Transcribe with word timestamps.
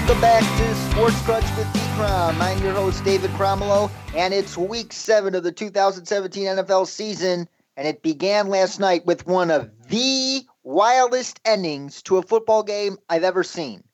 Welcome 0.00 0.22
back 0.22 0.58
to 0.58 0.74
Sports 0.90 1.20
Crunch 1.22 1.44
with 1.58 1.70
D-Crom. 1.74 2.40
I'm 2.40 2.62
your 2.62 2.72
host, 2.72 3.04
David 3.04 3.30
Cromelo, 3.32 3.90
and 4.16 4.32
it's 4.32 4.56
week 4.56 4.94
seven 4.94 5.34
of 5.34 5.42
the 5.42 5.52
2017 5.52 6.46
NFL 6.46 6.86
season, 6.86 7.46
and 7.76 7.86
it 7.86 8.02
began 8.02 8.48
last 8.48 8.80
night 8.80 9.04
with 9.04 9.26
one 9.26 9.50
of 9.50 9.70
the 9.88 10.40
wildest 10.62 11.38
endings 11.44 12.00
to 12.04 12.16
a 12.16 12.22
football 12.22 12.62
game 12.62 12.96
I've 13.10 13.24
ever 13.24 13.44
seen. 13.44 13.84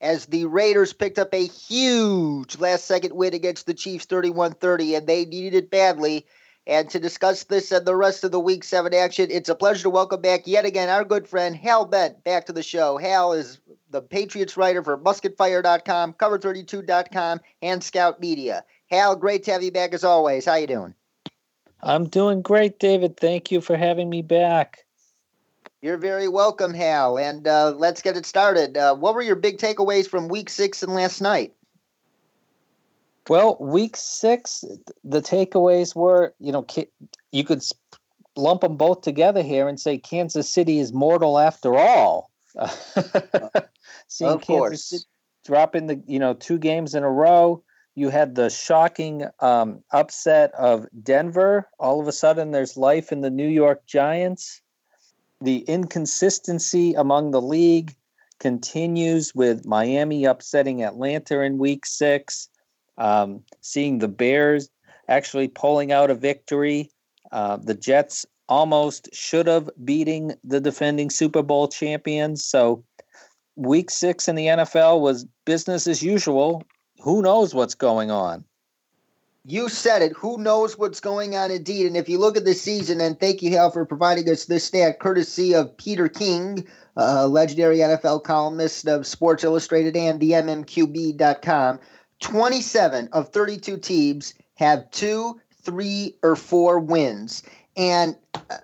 As 0.00 0.24
the 0.24 0.46
Raiders 0.46 0.94
picked 0.94 1.18
up 1.18 1.34
a 1.34 1.46
huge 1.46 2.58
last 2.58 2.86
second 2.86 3.14
win 3.14 3.34
against 3.34 3.66
the 3.66 3.74
Chiefs 3.74 4.06
31 4.06 4.54
30, 4.54 4.94
and 4.94 5.06
they 5.06 5.26
needed 5.26 5.54
it 5.54 5.70
badly. 5.70 6.24
And 6.66 6.88
to 6.90 6.98
discuss 6.98 7.44
this 7.44 7.72
and 7.72 7.84
the 7.84 7.94
rest 7.94 8.24
of 8.24 8.30
the 8.30 8.40
Week 8.40 8.64
7 8.64 8.94
action, 8.94 9.28
it's 9.30 9.50
a 9.50 9.54
pleasure 9.54 9.82
to 9.82 9.90
welcome 9.90 10.22
back 10.22 10.46
yet 10.46 10.64
again 10.64 10.88
our 10.88 11.04
good 11.04 11.28
friend 11.28 11.54
Hal 11.54 11.84
Bent 11.84 12.24
back 12.24 12.46
to 12.46 12.52
the 12.54 12.62
show. 12.62 12.96
Hal 12.96 13.34
is 13.34 13.58
the 13.92 14.02
Patriots 14.02 14.56
writer 14.56 14.82
for 14.82 14.98
musketfire.com, 14.98 16.14
cover32.com, 16.14 17.40
and 17.60 17.84
Scout 17.84 18.20
Media. 18.20 18.64
Hal, 18.90 19.14
great 19.14 19.44
to 19.44 19.52
have 19.52 19.62
you 19.62 19.70
back 19.70 19.94
as 19.94 20.02
always. 20.02 20.44
How 20.44 20.56
you 20.56 20.66
doing? 20.66 20.94
I'm 21.82 22.08
doing 22.08 22.42
great, 22.42 22.78
David. 22.78 23.16
Thank 23.16 23.50
you 23.50 23.60
for 23.60 23.76
having 23.76 24.08
me 24.08 24.22
back. 24.22 24.84
You're 25.80 25.98
very 25.98 26.28
welcome, 26.28 26.74
Hal. 26.74 27.18
And 27.18 27.46
uh, 27.46 27.74
let's 27.76 28.02
get 28.02 28.16
it 28.16 28.24
started. 28.24 28.76
Uh, 28.76 28.94
what 28.94 29.14
were 29.14 29.22
your 29.22 29.36
big 29.36 29.58
takeaways 29.58 30.08
from 30.08 30.28
week 30.28 30.48
six 30.48 30.82
and 30.82 30.94
last 30.94 31.20
night? 31.20 31.52
Well, 33.28 33.56
week 33.60 33.96
six, 33.96 34.64
the 35.04 35.20
takeaways 35.20 35.94
were, 35.94 36.34
you 36.38 36.52
know, 36.52 36.66
you 37.30 37.44
could 37.44 37.62
lump 38.36 38.62
them 38.62 38.76
both 38.76 39.02
together 39.02 39.42
here 39.42 39.68
and 39.68 39.78
say 39.78 39.98
Kansas 39.98 40.48
City 40.48 40.78
is 40.78 40.92
mortal 40.92 41.38
after 41.38 41.76
all. 41.76 42.31
Seeing 44.08 44.30
of 44.30 44.46
course. 44.46 44.84
City 44.84 45.04
dropping 45.44 45.86
the, 45.86 46.02
you 46.06 46.18
know, 46.18 46.34
two 46.34 46.58
games 46.58 46.94
in 46.94 47.02
a 47.02 47.10
row. 47.10 47.62
You 47.94 48.08
had 48.08 48.34
the 48.34 48.48
shocking 48.48 49.26
um, 49.40 49.82
upset 49.90 50.52
of 50.54 50.86
Denver. 51.02 51.68
All 51.78 52.00
of 52.00 52.08
a 52.08 52.12
sudden, 52.12 52.52
there's 52.52 52.76
life 52.76 53.12
in 53.12 53.20
the 53.20 53.30
New 53.30 53.48
York 53.48 53.84
Giants. 53.86 54.62
The 55.40 55.58
inconsistency 55.58 56.94
among 56.94 57.32
the 57.32 57.42
league 57.42 57.94
continues 58.38 59.34
with 59.34 59.66
Miami 59.66 60.24
upsetting 60.24 60.82
Atlanta 60.82 61.40
in 61.40 61.58
week 61.58 61.84
six 61.84 62.48
um, 62.98 63.42
seeing 63.60 63.98
the 63.98 64.08
Bears 64.08 64.68
actually 65.08 65.48
pulling 65.48 65.92
out 65.92 66.10
a 66.10 66.14
victory. 66.14 66.90
Uh, 67.30 67.56
the 67.56 67.74
Jets 67.74 68.26
almost 68.52 69.08
should 69.14 69.46
have 69.46 69.70
beating 69.82 70.34
the 70.44 70.60
defending 70.60 71.08
Super 71.08 71.42
Bowl 71.42 71.68
champions. 71.68 72.44
So 72.44 72.84
week 73.56 73.90
six 73.90 74.28
in 74.28 74.36
the 74.36 74.46
NFL 74.46 75.00
was 75.00 75.24
business 75.46 75.86
as 75.86 76.02
usual. 76.02 76.62
Who 77.02 77.22
knows 77.22 77.54
what's 77.54 77.74
going 77.74 78.10
on? 78.10 78.44
You 79.46 79.70
said 79.70 80.02
it. 80.02 80.12
Who 80.12 80.36
knows 80.36 80.78
what's 80.78 81.00
going 81.00 81.34
on 81.34 81.50
indeed? 81.50 81.86
And 81.86 81.96
if 81.96 82.10
you 82.10 82.18
look 82.18 82.36
at 82.36 82.44
the 82.44 82.52
season, 82.52 83.00
and 83.00 83.18
thank 83.18 83.40
you, 83.42 83.50
Hal, 83.52 83.70
for 83.70 83.86
providing 83.86 84.28
us 84.28 84.44
this 84.44 84.64
stat, 84.64 85.00
courtesy 85.00 85.54
of 85.54 85.74
Peter 85.78 86.08
King, 86.08 86.66
uh, 86.98 87.26
legendary 87.26 87.78
NFL 87.78 88.22
columnist 88.22 88.86
of 88.86 89.06
Sports 89.06 89.44
Illustrated 89.44 89.96
and 89.96 90.20
the 90.20 90.32
MMQB.com. 90.32 91.80
27 92.20 93.08
of 93.12 93.30
32 93.30 93.78
teams 93.78 94.34
have 94.56 94.88
two, 94.90 95.40
three, 95.64 96.16
or 96.22 96.36
four 96.36 96.78
wins. 96.78 97.42
And 97.76 98.16
uh, 98.34 98.58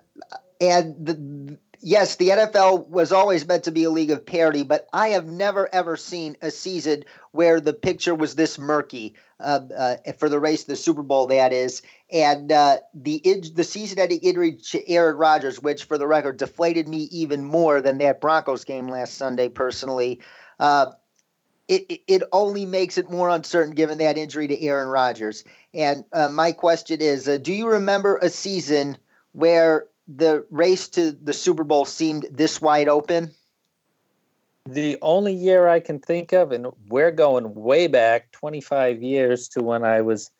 and 0.61 0.95
the, 1.05 1.57
yes, 1.81 2.17
the 2.17 2.29
NFL 2.29 2.87
was 2.87 3.11
always 3.11 3.47
meant 3.47 3.63
to 3.63 3.71
be 3.71 3.83
a 3.85 3.89
league 3.89 4.11
of 4.11 4.25
parity, 4.25 4.63
but 4.63 4.87
I 4.93 5.09
have 5.09 5.25
never 5.25 5.73
ever 5.73 5.95
seen 5.95 6.35
a 6.41 6.51
season 6.51 7.03
where 7.31 7.59
the 7.59 7.73
picture 7.73 8.13
was 8.13 8.35
this 8.35 8.59
murky 8.59 9.15
uh, 9.39 9.61
uh, 9.75 9.95
for 10.17 10.29
the 10.29 10.39
race 10.39 10.63
to 10.63 10.69
the 10.69 10.75
Super 10.75 11.03
Bowl. 11.03 11.27
That 11.27 11.53
is, 11.53 11.81
and 12.11 12.51
uh, 12.51 12.77
the 12.93 13.21
the 13.53 13.63
season-ending 13.63 14.19
injury 14.19 14.53
to 14.53 14.89
Aaron 14.89 15.17
Rodgers, 15.17 15.61
which 15.61 15.85
for 15.85 15.97
the 15.97 16.07
record 16.07 16.37
deflated 16.37 16.87
me 16.87 17.03
even 17.11 17.43
more 17.43 17.81
than 17.81 17.97
that 17.99 18.21
Broncos 18.21 18.65
game 18.65 18.87
last 18.87 19.15
Sunday. 19.15 19.49
Personally, 19.49 20.19
uh, 20.59 20.87
it, 21.69 22.01
it 22.07 22.23
only 22.31 22.65
makes 22.65 22.97
it 22.97 23.11
more 23.11 23.29
uncertain 23.29 23.75
given 23.75 23.99
that 23.99 24.17
injury 24.17 24.47
to 24.47 24.61
Aaron 24.61 24.89
Rodgers. 24.89 25.43
And 25.73 26.03
uh, 26.11 26.27
my 26.29 26.51
question 26.51 26.99
is 26.99 27.29
uh, 27.29 27.37
Do 27.37 27.53
you 27.53 27.69
remember 27.69 28.17
a 28.17 28.29
season 28.29 28.97
where 29.33 29.85
the 30.07 30.45
race 30.49 30.89
to 30.89 31.11
the 31.11 31.33
Super 31.33 31.63
Bowl 31.63 31.85
seemed 31.85 32.25
this 32.31 32.59
wide 32.59 32.89
open? 32.89 33.31
The 34.65 34.97
only 35.01 35.33
year 35.33 35.67
I 35.67 35.79
can 35.79 35.99
think 35.99 36.33
of, 36.33 36.51
and 36.51 36.67
we're 36.89 37.11
going 37.11 37.53
way 37.53 37.87
back 37.87 38.31
25 38.31 39.01
years 39.01 39.47
to 39.49 39.61
when 39.61 39.83
I 39.83 40.01
was, 40.01 40.31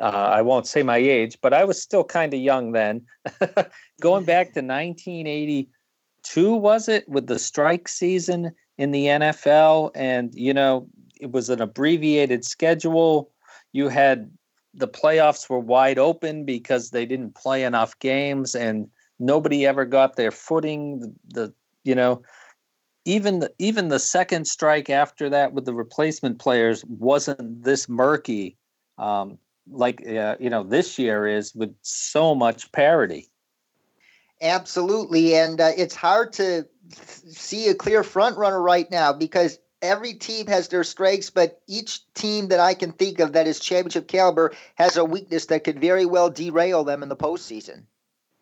uh, 0.00 0.02
I 0.02 0.42
won't 0.42 0.66
say 0.66 0.82
my 0.82 0.98
age, 0.98 1.38
but 1.40 1.54
I 1.54 1.64
was 1.64 1.80
still 1.80 2.04
kind 2.04 2.34
of 2.34 2.40
young 2.40 2.72
then. 2.72 3.02
going 4.00 4.24
back 4.24 4.52
to 4.54 4.60
1982, 4.60 6.54
was 6.54 6.88
it, 6.88 7.08
with 7.08 7.28
the 7.28 7.38
strike 7.38 7.88
season? 7.88 8.52
In 8.78 8.90
the 8.90 9.06
NFL, 9.06 9.90
and 9.94 10.34
you 10.34 10.54
know 10.54 10.86
it 11.20 11.32
was 11.32 11.50
an 11.50 11.60
abbreviated 11.60 12.44
schedule. 12.44 13.30
You 13.72 13.88
had 13.88 14.30
the 14.74 14.88
playoffs 14.88 15.48
were 15.48 15.58
wide 15.58 15.98
open 15.98 16.44
because 16.44 16.90
they 16.90 17.06
didn't 17.06 17.34
play 17.34 17.64
enough 17.64 17.98
games, 17.98 18.54
and 18.54 18.88
nobody 19.18 19.66
ever 19.66 19.84
got 19.84 20.16
their 20.16 20.30
footing. 20.30 21.00
The, 21.00 21.14
the 21.28 21.54
you 21.84 21.94
know 21.94 22.22
even 23.04 23.38
the, 23.38 23.52
even 23.58 23.88
the 23.88 24.00
second 24.00 24.46
strike 24.46 24.90
after 24.90 25.30
that 25.30 25.52
with 25.52 25.64
the 25.64 25.74
replacement 25.74 26.40
players 26.40 26.84
wasn't 26.86 27.62
this 27.62 27.88
murky 27.88 28.56
um, 28.98 29.38
like 29.70 30.06
uh, 30.06 30.36
you 30.38 30.50
know 30.50 30.62
this 30.62 30.98
year 30.98 31.26
is 31.26 31.54
with 31.54 31.74
so 31.82 32.34
much 32.34 32.70
parity. 32.72 33.28
Absolutely, 34.42 35.34
and 35.34 35.60
uh, 35.60 35.72
it's 35.76 35.94
hard 35.94 36.32
to 36.34 36.66
see 36.92 37.68
a 37.68 37.74
clear 37.74 38.02
front 38.02 38.36
runner 38.36 38.60
right 38.60 38.90
now 38.90 39.12
because 39.12 39.58
every 39.82 40.14
team 40.14 40.46
has 40.46 40.68
their 40.68 40.84
strengths, 40.84 41.30
but 41.30 41.60
each 41.66 42.00
team 42.14 42.48
that 42.48 42.60
I 42.60 42.74
can 42.74 42.92
think 42.92 43.20
of 43.20 43.32
that 43.32 43.46
is 43.46 43.60
championship 43.60 44.08
caliber 44.08 44.52
has 44.76 44.96
a 44.96 45.04
weakness 45.04 45.46
that 45.46 45.64
could 45.64 45.80
very 45.80 46.06
well 46.06 46.30
derail 46.30 46.84
them 46.84 47.02
in 47.02 47.08
the 47.08 47.16
postseason. 47.16 47.84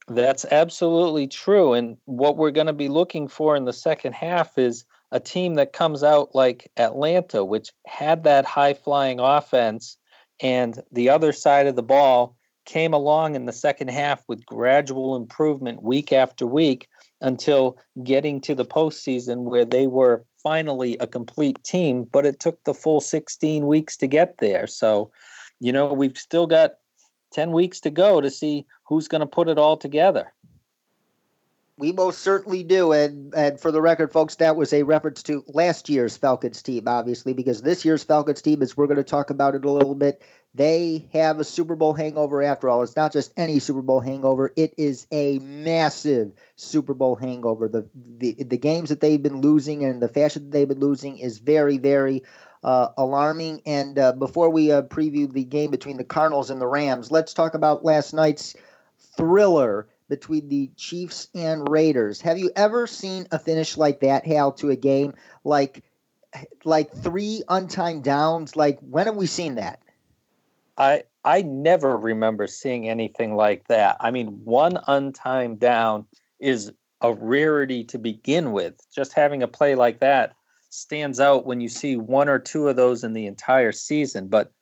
That's 0.07 0.45
absolutely 0.45 1.27
true. 1.29 1.73
And 1.73 1.97
what 2.05 2.37
we're 2.37 2.51
going 2.51 2.67
to 2.67 2.75
be 2.75 2.89
looking 2.89 3.27
for 3.27 3.57
in 3.57 3.65
the 3.65 3.73
second 3.73 4.13
half 4.15 4.59
is 4.59 4.85
a 5.13 5.21
team 5.21 5.55
that 5.55 5.73
comes 5.73 6.03
out 6.03 6.35
like 6.35 6.71
Atlanta, 6.77 7.45
which 7.45 7.71
had 7.87 8.25
that 8.25 8.45
high 8.45 8.75
flying 8.75 9.19
offense, 9.21 9.97
and 10.41 10.83
the 10.93 11.09
other 11.09 11.33
side 11.33 11.67
of 11.67 11.77
the 11.77 11.83
ball 11.83 12.37
came 12.65 12.93
along 12.93 13.35
in 13.35 13.47
the 13.47 13.53
second 13.53 13.89
half 13.89 14.25
with 14.29 14.45
gradual 14.45 15.17
improvement 15.17 15.83
week 15.83 16.13
after 16.13 16.47
week 16.47 16.89
until 17.25 17.79
getting 18.05 18.39
to 18.43 18.55
the 18.55 18.67
postseason 18.67 19.45
where 19.45 19.65
they 19.65 19.87
were 19.87 20.25
finally 20.43 20.97
a 20.99 21.07
complete 21.07 21.63
team, 21.65 22.05
but 22.13 22.27
it 22.27 22.39
took 22.39 22.63
the 22.65 22.75
full 22.75 23.01
16 23.01 23.67
weeks 23.67 23.97
to 23.97 24.07
get 24.07 24.37
there. 24.39 24.67
So, 24.67 25.11
you 25.59 25.73
know, 25.73 25.93
we've 25.93 26.19
still 26.19 26.47
got 26.47 26.75
10 27.33 27.51
weeks 27.51 27.81
to 27.81 27.91
go 27.91 28.21
to 28.21 28.31
see 28.31 28.67
who's 28.87 29.09
going 29.09 29.23
to 29.23 29.27
put 29.27 29.49
it 29.49 29.59
all 29.59 29.79
together. 29.79 30.33
We 31.77 31.91
most 31.91 32.21
certainly 32.21 32.63
do. 32.63 32.93
And, 32.93 33.35
and 33.35 33.61
for 33.61 33.73
the 33.73 33.83
record, 33.83 34.13
folks, 34.13 34.37
that 34.37 34.55
was 34.55 34.73
a 34.73 34.85
reference 34.85 35.23
to 35.25 35.45
last 35.49 35.89
year's 35.89 36.17
Falcons 36.17 36.63
team, 36.63 36.87
obviously, 36.87 37.33
because 37.33 37.63
this 37.63 37.85
year's 37.85 38.05
Falcons 38.05 38.43
team, 38.43 38.63
as 38.63 38.77
we're 38.77 38.87
going 38.87 38.97
to 38.97 39.03
talk 39.03 39.31
about 39.31 39.57
it 39.57 39.65
a 39.65 39.71
little 39.71 39.97
bit, 39.97 40.23
they 40.55 41.09
have 41.13 41.41
a 41.41 41.45
Super 41.45 41.75
Bowl 41.75 41.93
hangover 41.93 42.43
after 42.43 42.69
all. 42.69 42.83
It's 42.83 42.95
not 42.95 43.13
just 43.13 43.33
any 43.37 43.59
Super 43.59 43.83
Bowl 43.83 43.99
hangover, 43.99 44.53
it 44.55 44.75
is 44.79 45.09
a 45.11 45.41
massive 45.41 46.33
Super 46.55 46.95
Bowl 46.95 47.17
hangover. 47.17 47.69
The, 47.69 47.89
the, 48.19 48.35
the 48.45 48.57
games 48.57 48.91
that 48.91 49.01
they've 49.01 49.21
been 49.21 49.41
losing 49.41 49.85
and 49.85 50.01
the 50.01 50.09
fashion 50.09 50.45
that 50.45 50.53
they've 50.53 50.69
been 50.69 50.79
losing 50.79 51.19
is 51.19 51.39
very, 51.39 51.79
very 51.79 52.23
uh, 52.63 52.89
alarming. 52.97 53.63
And 53.67 53.99
uh, 53.99 54.13
before 54.13 54.49
we 54.49 54.71
uh, 54.71 54.83
preview 54.83 55.31
the 55.33 55.45
game 55.45 55.73
between 55.73 55.97
the 55.97 56.05
Cardinals 56.05 56.51
and 56.51 56.61
the 56.61 56.69
Rams, 56.69 57.11
let's 57.11 57.35
talk 57.35 57.55
about 57.55 57.85
last 57.85 58.15
night's 58.15 58.55
thriller 59.17 59.89
between 60.09 60.49
the 60.49 60.71
Chiefs 60.77 61.29
and 61.35 61.69
Raiders. 61.69 62.21
Have 62.21 62.39
you 62.39 62.51
ever 62.57 62.87
seen 62.87 63.27
a 63.33 63.39
finish 63.39 63.77
like 63.77 64.01
that, 64.01 64.27
Hal, 64.27 64.53
to 64.53 64.71
a 64.71 64.77
game 64.77 65.15
like 65.45 65.83
like 66.65 66.93
three 66.93 67.43
untimed 67.49 68.03
downs? 68.03 68.57
Like 68.57 68.79
when 68.81 69.07
have 69.07 69.17
we 69.17 69.27
seen 69.27 69.57
that? 69.57 69.81
I 70.77 71.05
I 71.25 71.43
never 71.43 71.97
remember 71.97 72.47
seeing 72.47 72.89
anything 72.89 73.35
like 73.37 73.69
that. 73.69 73.97
I 74.01 74.11
mean, 74.11 74.41
one 74.45 74.79
untimed 74.89 75.59
down 75.59 76.07
is 76.39 76.73
a 77.01 77.13
rarity 77.13 77.85
to 77.85 77.99
begin 77.99 78.53
with. 78.53 78.75
Just 78.95 79.13
having 79.13 79.43
a 79.43 79.49
play 79.49 79.75
like 79.75 80.01
that 80.01 80.35
stands 80.71 81.21
out 81.21 81.47
when 81.47 81.61
you 81.61 81.69
see 81.69 81.97
one 81.97 82.29
or 82.29 82.39
two 82.39 82.69
of 82.69 82.77
those 82.77 83.05
in 83.05 83.13
the 83.13 83.27
entire 83.27 83.73
season. 83.73 84.29
But 84.29 84.53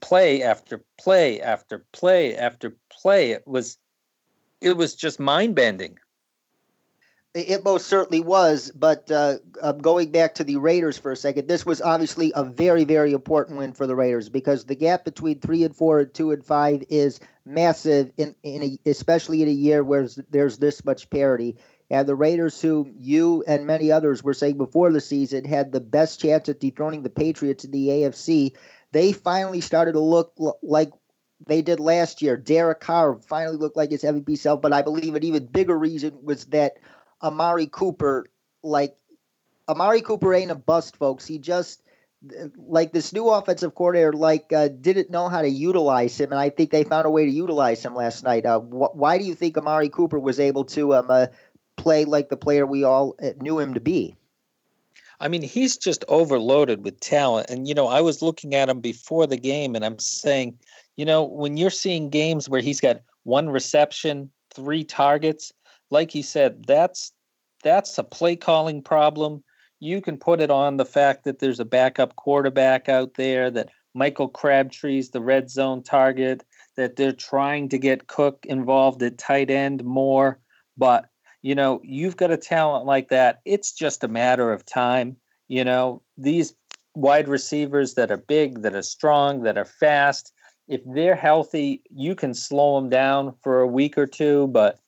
play 0.00 0.42
after 0.42 0.84
play 0.98 1.40
after 1.40 1.84
play 1.92 2.36
after 2.36 2.76
play, 2.90 3.30
it 3.32 3.46
was 3.46 3.78
it 4.62 4.76
was 4.76 4.94
just 4.94 5.20
mind 5.20 5.54
bending. 5.54 5.98
It 7.34 7.64
most 7.64 7.86
certainly 7.86 8.20
was, 8.20 8.70
but 8.74 9.10
uh, 9.10 9.38
uh, 9.62 9.72
going 9.72 10.10
back 10.10 10.34
to 10.34 10.44
the 10.44 10.56
Raiders 10.56 10.98
for 10.98 11.12
a 11.12 11.16
second, 11.16 11.48
this 11.48 11.64
was 11.64 11.80
obviously 11.80 12.30
a 12.34 12.44
very, 12.44 12.84
very 12.84 13.14
important 13.14 13.56
win 13.56 13.72
for 13.72 13.86
the 13.86 13.96
Raiders 13.96 14.28
because 14.28 14.66
the 14.66 14.74
gap 14.74 15.06
between 15.06 15.40
three 15.40 15.64
and 15.64 15.74
four 15.74 16.00
and 16.00 16.12
two 16.12 16.30
and 16.30 16.44
five 16.44 16.84
is 16.90 17.20
massive, 17.46 18.12
in, 18.18 18.34
in 18.42 18.62
a, 18.62 18.78
especially 18.90 19.40
in 19.40 19.48
a 19.48 19.52
year 19.52 19.82
where 19.82 20.08
there's 20.30 20.58
this 20.58 20.84
much 20.84 21.08
parity. 21.08 21.56
And 21.88 22.06
the 22.06 22.14
Raiders, 22.14 22.60
who 22.60 22.90
you 22.98 23.42
and 23.46 23.66
many 23.66 23.90
others 23.90 24.22
were 24.22 24.34
saying 24.34 24.58
before 24.58 24.92
the 24.92 25.00
season 25.00 25.46
had 25.46 25.72
the 25.72 25.80
best 25.80 26.20
chance 26.20 26.50
at 26.50 26.60
dethroning 26.60 27.02
the 27.02 27.10
Patriots 27.10 27.64
in 27.64 27.70
the 27.70 27.88
AFC, 27.88 28.52
they 28.92 29.12
finally 29.12 29.62
started 29.62 29.92
to 29.92 30.00
look 30.00 30.34
like 30.62 30.90
they 31.46 31.62
did 31.62 31.80
last 31.80 32.22
year. 32.22 32.36
Derek 32.36 32.80
Carr 32.80 33.18
finally 33.26 33.56
looked 33.56 33.76
like 33.76 33.90
his 33.90 34.02
MVP 34.02 34.38
self, 34.38 34.60
but 34.60 34.72
I 34.72 34.82
believe 34.82 35.14
an 35.14 35.24
even 35.24 35.46
bigger 35.46 35.78
reason 35.78 36.18
was 36.22 36.46
that 36.46 36.74
Amari 37.22 37.66
Cooper, 37.66 38.26
like 38.62 38.96
Amari 39.68 40.02
Cooper 40.02 40.34
ain't 40.34 40.50
a 40.50 40.56
bust, 40.56 40.96
folks. 40.96 41.26
He 41.26 41.38
just 41.38 41.82
like 42.56 42.92
this 42.92 43.12
new 43.12 43.28
offensive 43.28 43.74
coordinator, 43.74 44.12
like 44.12 44.52
uh, 44.52 44.68
didn't 44.68 45.10
know 45.10 45.28
how 45.28 45.42
to 45.42 45.48
utilize 45.48 46.18
him, 46.20 46.30
and 46.30 46.40
I 46.40 46.50
think 46.50 46.70
they 46.70 46.84
found 46.84 47.06
a 47.06 47.10
way 47.10 47.24
to 47.26 47.30
utilize 47.30 47.84
him 47.84 47.94
last 47.94 48.22
night. 48.22 48.46
Uh, 48.46 48.60
wh- 48.60 48.94
why 48.94 49.18
do 49.18 49.24
you 49.24 49.34
think 49.34 49.56
Amari 49.58 49.88
Cooper 49.88 50.18
was 50.18 50.38
able 50.38 50.64
to 50.66 50.94
um, 50.94 51.10
uh, 51.10 51.26
play 51.76 52.04
like 52.04 52.28
the 52.28 52.36
player 52.36 52.64
we 52.66 52.84
all 52.84 53.16
uh, 53.22 53.30
knew 53.40 53.58
him 53.58 53.74
to 53.74 53.80
be? 53.80 54.16
I 55.18 55.28
mean, 55.28 55.42
he's 55.42 55.76
just 55.76 56.04
overloaded 56.08 56.84
with 56.84 57.00
talent, 57.00 57.50
and 57.50 57.66
you 57.66 57.74
know, 57.74 57.88
I 57.88 58.00
was 58.00 58.22
looking 58.22 58.54
at 58.54 58.68
him 58.68 58.80
before 58.80 59.26
the 59.26 59.36
game, 59.36 59.74
and 59.74 59.84
I'm 59.84 59.98
saying, 59.98 60.58
you 60.96 61.04
know, 61.04 61.24
when 61.24 61.56
you're 61.56 61.70
seeing 61.70 62.10
games 62.10 62.48
where 62.48 62.60
he's 62.60 62.80
got 62.80 63.00
one 63.24 63.48
reception, 63.48 64.30
three 64.54 64.84
targets, 64.84 65.52
like 65.90 66.14
you 66.14 66.22
said, 66.22 66.64
that's 66.66 67.12
that's 67.62 67.96
a 67.98 68.04
play 68.04 68.36
calling 68.36 68.82
problem. 68.82 69.42
You 69.80 70.00
can 70.00 70.16
put 70.16 70.40
it 70.40 70.50
on 70.50 70.76
the 70.76 70.84
fact 70.84 71.24
that 71.24 71.38
there's 71.38 71.60
a 71.60 71.64
backup 71.64 72.16
quarterback 72.16 72.88
out 72.88 73.14
there, 73.14 73.50
that 73.50 73.70
Michael 73.94 74.28
Crabtree's 74.28 75.10
the 75.10 75.20
red 75.20 75.50
zone 75.50 75.82
target, 75.82 76.44
that 76.76 76.96
they're 76.96 77.12
trying 77.12 77.68
to 77.70 77.78
get 77.78 78.06
Cook 78.06 78.44
involved 78.48 79.02
at 79.02 79.18
tight 79.18 79.50
end 79.50 79.84
more. 79.84 80.40
But, 80.76 81.06
you 81.42 81.54
know, 81.54 81.80
you've 81.84 82.16
got 82.16 82.30
a 82.30 82.36
talent 82.36 82.86
like 82.86 83.08
that. 83.08 83.40
It's 83.44 83.72
just 83.72 84.04
a 84.04 84.08
matter 84.08 84.52
of 84.52 84.64
time. 84.64 85.16
You 85.48 85.64
know, 85.64 86.02
these 86.16 86.54
wide 86.94 87.28
receivers 87.28 87.94
that 87.94 88.10
are 88.10 88.16
big, 88.16 88.62
that 88.62 88.74
are 88.74 88.82
strong, 88.82 89.42
that 89.42 89.58
are 89.58 89.64
fast, 89.64 90.32
if 90.72 90.80
they're 90.86 91.14
healthy, 91.14 91.82
you 91.90 92.14
can 92.14 92.32
slow 92.32 92.80
them 92.80 92.88
down 92.88 93.34
for 93.42 93.60
a 93.60 93.66
week 93.66 93.98
or 93.98 94.06
two, 94.06 94.46
but 94.46 94.78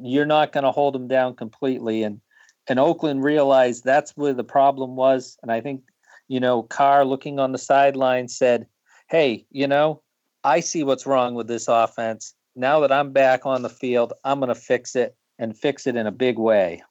you're 0.00 0.24
not 0.24 0.52
going 0.52 0.64
to 0.64 0.70
hold 0.70 0.94
them 0.94 1.06
down 1.06 1.36
completely. 1.36 2.02
And 2.02 2.18
and 2.66 2.80
Oakland 2.80 3.22
realized 3.22 3.84
that's 3.84 4.16
where 4.16 4.32
the 4.32 4.42
problem 4.42 4.96
was. 4.96 5.36
And 5.42 5.52
I 5.52 5.60
think, 5.60 5.82
you 6.28 6.40
know, 6.40 6.62
Carr 6.62 7.04
looking 7.04 7.38
on 7.38 7.52
the 7.52 7.58
sideline 7.58 8.28
said, 8.28 8.66
Hey, 9.10 9.44
you 9.50 9.66
know, 9.66 10.00
I 10.44 10.60
see 10.60 10.82
what's 10.82 11.04
wrong 11.04 11.34
with 11.34 11.46
this 11.46 11.68
offense. 11.68 12.34
Now 12.56 12.80
that 12.80 12.90
I'm 12.90 13.12
back 13.12 13.44
on 13.44 13.60
the 13.60 13.68
field, 13.68 14.14
I'm 14.24 14.40
going 14.40 14.48
to 14.48 14.54
fix 14.54 14.96
it 14.96 15.14
and 15.38 15.54
fix 15.54 15.86
it 15.86 15.94
in 15.94 16.06
a 16.06 16.12
big 16.12 16.38
way. 16.38 16.82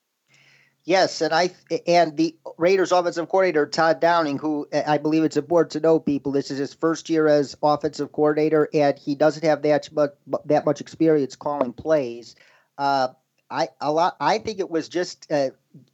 Yes, 0.86 1.22
and 1.22 1.34
I 1.34 1.52
and 1.88 2.18
the 2.18 2.36
Raiders 2.58 2.92
offensive 2.92 3.30
coordinator 3.30 3.66
Todd 3.66 4.02
Downing, 4.02 4.38
who 4.38 4.68
I 4.86 4.98
believe 4.98 5.24
it's 5.24 5.38
important 5.38 5.72
to 5.72 5.80
know, 5.80 5.98
people, 5.98 6.34
this 6.34 6.52
is 6.52 6.58
his 6.58 6.74
first 6.74 7.10
year 7.10 7.28
as 7.28 7.56
offensive 7.64 8.12
coordinator, 8.12 8.68
and 8.74 9.00
he 9.00 9.16
doesn't 9.16 9.46
have 9.46 9.62
that 9.62 9.90
much 9.94 10.12
that 10.46 10.66
much 10.66 10.82
experience 10.82 11.38
calling 11.38 11.72
plays. 11.72 12.36
Uh, 12.78 13.10
I 13.50 13.70
a 13.80 13.94
lot. 13.94 14.18
I 14.20 14.40
think 14.40 14.60
it 14.60 14.70
was 14.70 14.90
just 14.90 15.32
uh, 15.32 15.52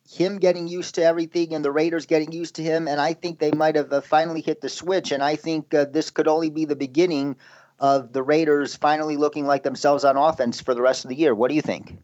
him 0.10 0.40
getting 0.40 0.68
used 0.68 0.96
to 0.96 1.04
everything, 1.04 1.54
and 1.54 1.64
the 1.64 1.72
Raiders 1.72 2.08
getting 2.08 2.32
used 2.32 2.56
to 2.56 2.64
him. 2.64 2.88
And 2.88 3.00
I 3.00 3.14
think 3.14 3.38
they 3.38 3.52
might 3.52 3.76
have 3.76 3.94
uh, 3.94 4.02
finally 4.02 4.42
hit 4.42 4.62
the 4.62 4.70
switch. 4.70 5.12
And 5.12 5.22
I 5.22 5.36
think 5.36 5.72
uh, 5.72 5.86
this 5.86 6.10
could 6.10 6.28
only 6.28 6.50
be 6.50 6.66
the 6.66 6.76
beginning 6.76 7.36
of 7.78 8.12
the 8.12 8.24
Raiders 8.24 8.76
finally 8.76 9.18
looking 9.18 9.46
like 9.46 9.62
themselves 9.62 10.04
on 10.04 10.18
offense 10.18 10.62
for 10.62 10.74
the 10.74 10.82
rest 10.82 11.06
of 11.06 11.10
the 11.10 11.16
year. 11.16 11.36
What 11.36 11.50
do 11.50 11.56
you 11.56 11.62
think? 11.62 11.96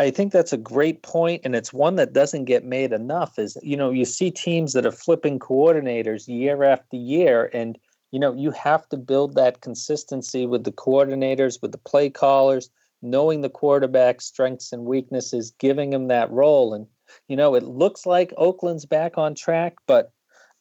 I 0.00 0.10
think 0.10 0.32
that's 0.32 0.52
a 0.52 0.58
great 0.58 1.02
point, 1.02 1.42
and 1.44 1.54
it's 1.54 1.72
one 1.72 1.96
that 1.96 2.12
doesn't 2.12 2.46
get 2.46 2.64
made 2.64 2.92
enough. 2.92 3.38
Is 3.38 3.56
you 3.62 3.76
know 3.76 3.90
you 3.90 4.04
see 4.04 4.30
teams 4.30 4.72
that 4.72 4.86
are 4.86 4.92
flipping 4.92 5.38
coordinators 5.38 6.26
year 6.26 6.64
after 6.64 6.96
year, 6.96 7.50
and 7.52 7.78
you 8.10 8.18
know 8.18 8.32
you 8.34 8.50
have 8.52 8.88
to 8.88 8.96
build 8.96 9.34
that 9.34 9.60
consistency 9.60 10.46
with 10.46 10.64
the 10.64 10.72
coordinators, 10.72 11.60
with 11.60 11.72
the 11.72 11.78
play 11.78 12.08
callers 12.10 12.70
knowing 13.02 13.40
the 13.40 13.50
quarterback's 13.50 14.26
strengths 14.26 14.72
and 14.72 14.84
weaknesses, 14.84 15.52
giving 15.58 15.92
him 15.92 16.08
that 16.08 16.30
role. 16.30 16.74
And, 16.74 16.86
you 17.28 17.36
know, 17.36 17.54
it 17.54 17.62
looks 17.62 18.06
like 18.06 18.32
Oakland's 18.36 18.86
back 18.86 19.16
on 19.16 19.34
track, 19.34 19.76
but 19.86 20.12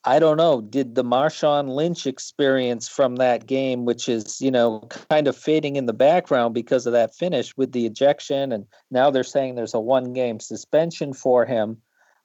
I 0.06 0.20
don't 0.20 0.38
know. 0.38 0.62
Did 0.62 0.96
the 0.96 1.04
Marshawn 1.04 1.70
Lynch 1.70 2.08
experience 2.08 2.88
from 2.88 3.18
that 3.18 3.46
game, 3.46 3.84
which 3.84 4.08
is, 4.08 4.40
you 4.42 4.50
know, 4.50 4.80
kind 5.10 5.28
of 5.28 5.36
fading 5.36 5.76
in 5.76 5.88
the 5.88 5.94
background 5.94 6.54
because 6.54 6.86
of 6.86 6.94
that 6.94 7.16
finish 7.16 7.56
with 7.58 7.74
the 7.74 7.86
ejection, 7.86 8.52
and 8.52 8.66
now 8.92 9.12
they're 9.12 9.24
saying 9.24 9.56
there's 9.56 9.74
a 9.74 9.80
one 9.80 10.14
game 10.14 10.40
suspension 10.40 11.14
for 11.14 11.46
him. 11.46 11.78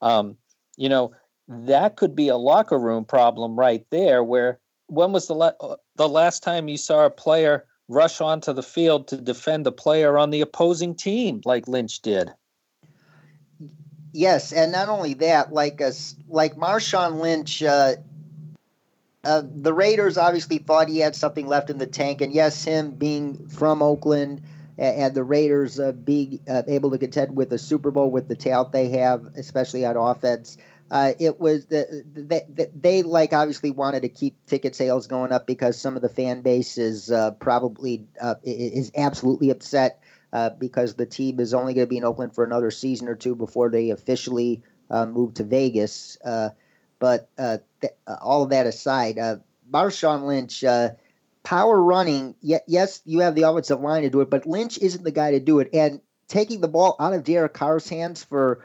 Um, 0.02 0.36
you 0.76 0.88
know, 0.88 1.12
that 1.48 1.96
could 1.96 2.14
be 2.14 2.28
a 2.28 2.36
locker 2.36 2.78
room 2.78 3.04
problem 3.04 3.58
right 3.58 3.84
there. 3.90 4.22
Where 4.22 4.60
when 4.86 5.12
was 5.12 5.26
the 5.26 5.34
la- 5.34 5.76
the 5.96 6.08
last 6.08 6.42
time 6.42 6.68
you 6.68 6.76
saw 6.76 7.06
a 7.06 7.10
player 7.10 7.66
rush 7.88 8.20
onto 8.20 8.52
the 8.52 8.62
field 8.62 9.08
to 9.08 9.16
defend 9.16 9.66
a 9.66 9.72
player 9.72 10.16
on 10.16 10.30
the 10.30 10.40
opposing 10.40 10.94
team 10.94 11.40
like 11.44 11.68
Lynch 11.68 12.00
did. 12.00 12.30
Yes, 14.16 14.52
and 14.52 14.70
not 14.70 14.88
only 14.88 15.14
that, 15.14 15.52
like 15.52 15.80
a, 15.80 15.92
like 16.28 16.54
Marshawn 16.54 17.20
Lynch, 17.20 17.64
uh, 17.64 17.96
uh, 19.24 19.42
the 19.44 19.74
Raiders 19.74 20.16
obviously 20.16 20.58
thought 20.58 20.88
he 20.88 21.00
had 21.00 21.16
something 21.16 21.48
left 21.48 21.68
in 21.68 21.78
the 21.78 21.86
tank, 21.88 22.20
and 22.20 22.32
yes, 22.32 22.62
him 22.62 22.92
being 22.92 23.48
from 23.48 23.82
Oakland 23.82 24.42
and, 24.78 24.96
and 25.02 25.14
the 25.14 25.24
Raiders 25.24 25.80
uh, 25.80 25.90
being 25.90 26.38
uh, 26.48 26.62
able 26.68 26.92
to 26.92 26.98
contend 26.98 27.34
with 27.34 27.52
a 27.52 27.58
Super 27.58 27.90
Bowl 27.90 28.08
with 28.08 28.28
the 28.28 28.36
talent 28.36 28.70
they 28.70 28.90
have, 28.90 29.24
especially 29.34 29.84
on 29.84 29.96
offense 29.96 30.58
uh, 30.90 31.12
it 31.18 31.40
was 31.40 31.66
the, 31.66 32.04
the, 32.14 32.44
the, 32.54 32.70
they 32.78 33.02
like 33.02 33.32
obviously 33.32 33.70
wanted 33.70 34.02
to 34.02 34.08
keep 34.08 34.36
ticket 34.46 34.76
sales 34.76 35.06
going 35.06 35.32
up 35.32 35.46
because 35.46 35.80
some 35.80 35.96
of 35.96 36.02
the 36.02 36.08
fan 36.08 36.42
base 36.42 36.78
is 36.78 37.10
uh, 37.10 37.30
probably 37.32 38.06
uh, 38.20 38.34
is 38.44 38.92
absolutely 38.96 39.50
upset 39.50 40.00
uh, 40.34 40.50
because 40.50 40.94
the 40.94 41.06
team 41.06 41.40
is 41.40 41.54
only 41.54 41.72
going 41.72 41.86
to 41.86 41.90
be 41.90 41.96
in 41.96 42.04
Oakland 42.04 42.34
for 42.34 42.44
another 42.44 42.70
season 42.70 43.08
or 43.08 43.14
two 43.14 43.34
before 43.34 43.70
they 43.70 43.88
officially 43.90 44.62
uh, 44.90 45.06
move 45.06 45.32
to 45.34 45.44
Vegas. 45.44 46.18
Uh, 46.22 46.50
but 46.98 47.30
th- 47.38 47.92
all 48.20 48.42
of 48.42 48.50
that 48.50 48.66
aside, 48.66 49.18
Marshawn 49.70 50.26
Lynch. 50.26 50.62
Power 51.42 51.82
running, 51.82 52.34
yes, 52.40 53.02
you 53.04 53.20
have 53.20 53.34
the 53.34 53.42
offensive 53.42 53.80
line 53.80 54.02
to 54.02 54.10
do 54.10 54.22
it, 54.22 54.30
but 54.30 54.46
Lynch 54.46 54.78
isn't 54.78 55.04
the 55.04 55.10
guy 55.10 55.32
to 55.32 55.40
do 55.40 55.58
it. 55.58 55.68
And 55.74 56.00
taking 56.26 56.60
the 56.62 56.68
ball 56.68 56.96
out 56.98 57.12
of 57.12 57.22
Derek 57.22 57.52
Carr's 57.52 57.88
hands 57.88 58.24
for 58.24 58.64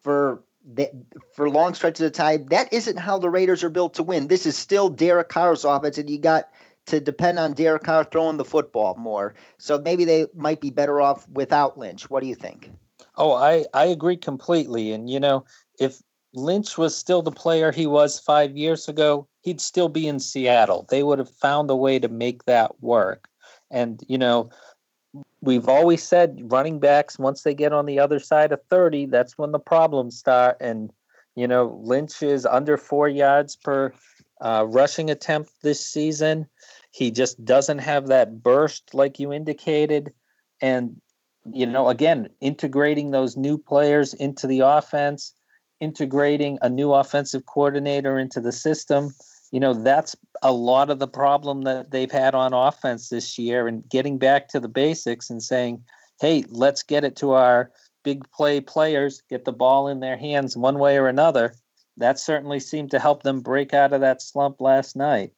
for 0.00 0.42
that 0.74 0.92
for 1.34 1.48
long 1.50 1.74
stretches 1.74 2.06
of 2.06 2.12
time, 2.12 2.46
that 2.46 2.72
isn't 2.72 2.96
how 2.98 3.18
the 3.18 3.30
Raiders 3.30 3.62
are 3.62 3.70
built 3.70 3.94
to 3.94 4.02
win. 4.02 4.26
This 4.26 4.46
is 4.46 4.56
still 4.56 4.88
Derek 4.88 5.28
Carr's 5.28 5.64
offense, 5.64 5.98
and 5.98 6.08
you 6.08 6.18
got 6.18 6.48
to 6.88 7.00
depend 7.00 7.38
on 7.38 7.52
Derek 7.52 7.84
Carr 7.84 8.04
throwing 8.04 8.36
the 8.36 8.44
football 8.44 8.94
more. 8.96 9.34
So 9.58 9.78
maybe 9.78 10.04
they 10.04 10.26
might 10.34 10.60
be 10.60 10.70
better 10.70 11.00
off 11.00 11.28
without 11.28 11.78
Lynch. 11.78 12.10
What 12.10 12.20
do 12.20 12.26
you 12.28 12.34
think? 12.34 12.70
Oh, 13.16 13.32
I, 13.32 13.64
I 13.74 13.86
agree 13.86 14.16
completely. 14.16 14.92
And, 14.92 15.10
you 15.10 15.20
know, 15.20 15.44
if 15.78 16.02
Lynch 16.34 16.78
was 16.78 16.96
still 16.96 17.22
the 17.22 17.30
player 17.30 17.72
he 17.72 17.86
was 17.86 18.18
five 18.18 18.56
years 18.56 18.88
ago, 18.88 19.26
he'd 19.42 19.60
still 19.60 19.88
be 19.88 20.06
in 20.06 20.20
Seattle. 20.20 20.86
They 20.88 21.02
would 21.02 21.18
have 21.18 21.30
found 21.30 21.70
a 21.70 21.76
way 21.76 21.98
to 21.98 22.08
make 22.08 22.44
that 22.44 22.80
work. 22.82 23.28
And, 23.70 24.02
you 24.08 24.18
know, 24.18 24.50
we've 25.40 25.68
always 25.68 26.02
said 26.02 26.40
running 26.50 26.78
backs 26.78 27.18
once 27.18 27.42
they 27.42 27.54
get 27.54 27.72
on 27.72 27.86
the 27.86 27.98
other 27.98 28.18
side 28.18 28.52
of 28.52 28.62
30 28.70 29.06
that's 29.06 29.38
when 29.38 29.52
the 29.52 29.58
problems 29.58 30.18
start 30.18 30.56
and 30.60 30.92
you 31.36 31.46
know 31.46 31.78
lynch 31.82 32.22
is 32.22 32.44
under 32.44 32.76
four 32.76 33.08
yards 33.08 33.56
per 33.56 33.92
uh, 34.40 34.64
rushing 34.68 35.10
attempt 35.10 35.50
this 35.62 35.84
season 35.84 36.46
he 36.90 37.10
just 37.10 37.44
doesn't 37.44 37.78
have 37.78 38.08
that 38.08 38.42
burst 38.42 38.94
like 38.94 39.18
you 39.18 39.32
indicated. 39.32 40.12
And 40.60 41.00
you 41.52 41.66
know 41.66 41.88
again 41.88 42.28
integrating 42.40 43.10
those 43.10 43.36
new 43.36 43.58
players 43.58 44.14
into 44.14 44.46
the 44.46 44.60
offense 44.60 45.32
integrating 45.80 46.58
a 46.62 46.68
new 46.68 46.92
offensive 46.92 47.46
coordinator 47.46 48.18
into 48.18 48.40
the 48.40 48.52
system 48.52 49.14
you 49.50 49.60
know 49.60 49.74
that's 49.74 50.16
a 50.42 50.52
lot 50.52 50.90
of 50.90 50.98
the 50.98 51.08
problem 51.08 51.62
that 51.62 51.90
they've 51.90 52.12
had 52.12 52.34
on 52.34 52.52
offense 52.52 53.08
this 53.08 53.38
year 53.38 53.66
and 53.66 53.88
getting 53.88 54.18
back 54.18 54.48
to 54.48 54.60
the 54.60 54.68
basics 54.68 55.30
and 55.30 55.42
saying 55.42 55.82
hey 56.20 56.44
let's 56.48 56.82
get 56.82 57.04
it 57.04 57.16
to 57.16 57.32
our 57.32 57.70
big 58.04 58.28
play 58.30 58.60
players 58.60 59.22
get 59.28 59.44
the 59.44 59.52
ball 59.52 59.88
in 59.88 60.00
their 60.00 60.16
hands 60.16 60.56
one 60.56 60.78
way 60.78 60.98
or 60.98 61.08
another 61.08 61.54
that 61.96 62.18
certainly 62.18 62.60
seemed 62.60 62.90
to 62.90 62.98
help 62.98 63.22
them 63.22 63.40
break 63.40 63.74
out 63.74 63.92
of 63.92 64.00
that 64.00 64.22
slump 64.22 64.60
last 64.60 64.96
night 64.96 65.32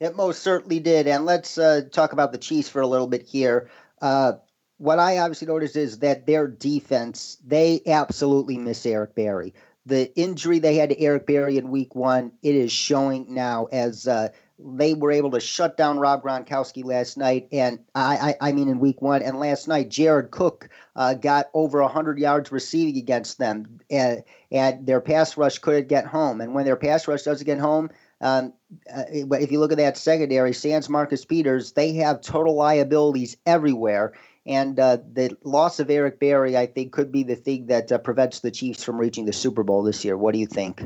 it 0.00 0.16
most 0.16 0.42
certainly 0.42 0.80
did 0.80 1.06
and 1.06 1.24
let's 1.24 1.58
uh, 1.58 1.82
talk 1.92 2.12
about 2.12 2.32
the 2.32 2.38
chiefs 2.38 2.68
for 2.68 2.80
a 2.80 2.86
little 2.86 3.06
bit 3.06 3.22
here 3.22 3.68
uh, 4.00 4.32
what 4.78 5.00
I 5.00 5.18
obviously 5.18 5.48
noticed 5.48 5.76
is 5.76 5.98
that 5.98 6.26
their 6.26 6.46
defense, 6.46 7.36
they 7.44 7.82
absolutely 7.86 8.56
miss 8.56 8.86
Eric 8.86 9.14
Berry. 9.14 9.52
The 9.86 10.14
injury 10.16 10.58
they 10.58 10.76
had 10.76 10.90
to 10.90 11.00
Eric 11.00 11.26
Berry 11.26 11.58
in 11.58 11.70
week 11.70 11.94
one, 11.94 12.32
it 12.42 12.54
is 12.54 12.70
showing 12.70 13.26
now 13.32 13.66
as 13.72 14.06
uh, 14.06 14.28
they 14.58 14.94
were 14.94 15.10
able 15.10 15.30
to 15.32 15.40
shut 15.40 15.76
down 15.76 15.98
Rob 15.98 16.22
Gronkowski 16.22 16.84
last 16.84 17.16
night, 17.16 17.48
and 17.52 17.78
I, 17.94 18.36
I, 18.40 18.48
I 18.48 18.52
mean 18.52 18.68
in 18.68 18.80
Week 18.80 19.00
One, 19.00 19.22
and 19.22 19.38
last 19.38 19.68
night 19.68 19.88
Jared 19.88 20.32
Cook 20.32 20.68
uh, 20.96 21.14
got 21.14 21.46
over 21.54 21.82
hundred 21.84 22.18
yards 22.18 22.50
receiving 22.50 22.96
against 22.96 23.38
them, 23.38 23.80
and, 23.88 24.24
and 24.50 24.84
their 24.84 25.00
pass 25.00 25.36
rush 25.36 25.58
couldn't 25.58 25.88
get 25.88 26.06
home. 26.06 26.40
And 26.40 26.54
when 26.54 26.64
their 26.64 26.76
pass 26.76 27.06
rush 27.06 27.22
doesn't 27.22 27.46
get 27.46 27.60
home, 27.60 27.90
um, 28.20 28.52
uh, 28.92 29.04
if 29.10 29.52
you 29.52 29.60
look 29.60 29.72
at 29.72 29.78
that 29.78 29.96
secondary, 29.96 30.52
Sans 30.52 30.88
Marcus 30.88 31.24
Peters, 31.24 31.72
they 31.72 31.92
have 31.94 32.20
total 32.20 32.54
liabilities 32.54 33.36
everywhere. 33.46 34.12
And 34.46 34.80
uh, 34.80 34.98
the 35.12 35.36
loss 35.44 35.78
of 35.78 35.90
Eric 35.90 36.18
Berry, 36.20 36.56
I 36.56 36.66
think, 36.66 36.92
could 36.92 37.12
be 37.12 37.22
the 37.22 37.36
thing 37.36 37.66
that 37.66 37.92
uh, 37.92 37.98
prevents 37.98 38.40
the 38.40 38.50
Chiefs 38.50 38.82
from 38.82 38.98
reaching 38.98 39.26
the 39.26 39.32
Super 39.32 39.62
Bowl 39.62 39.82
this 39.82 40.04
year. 40.04 40.16
What 40.16 40.32
do 40.32 40.40
you 40.40 40.46
think? 40.46 40.82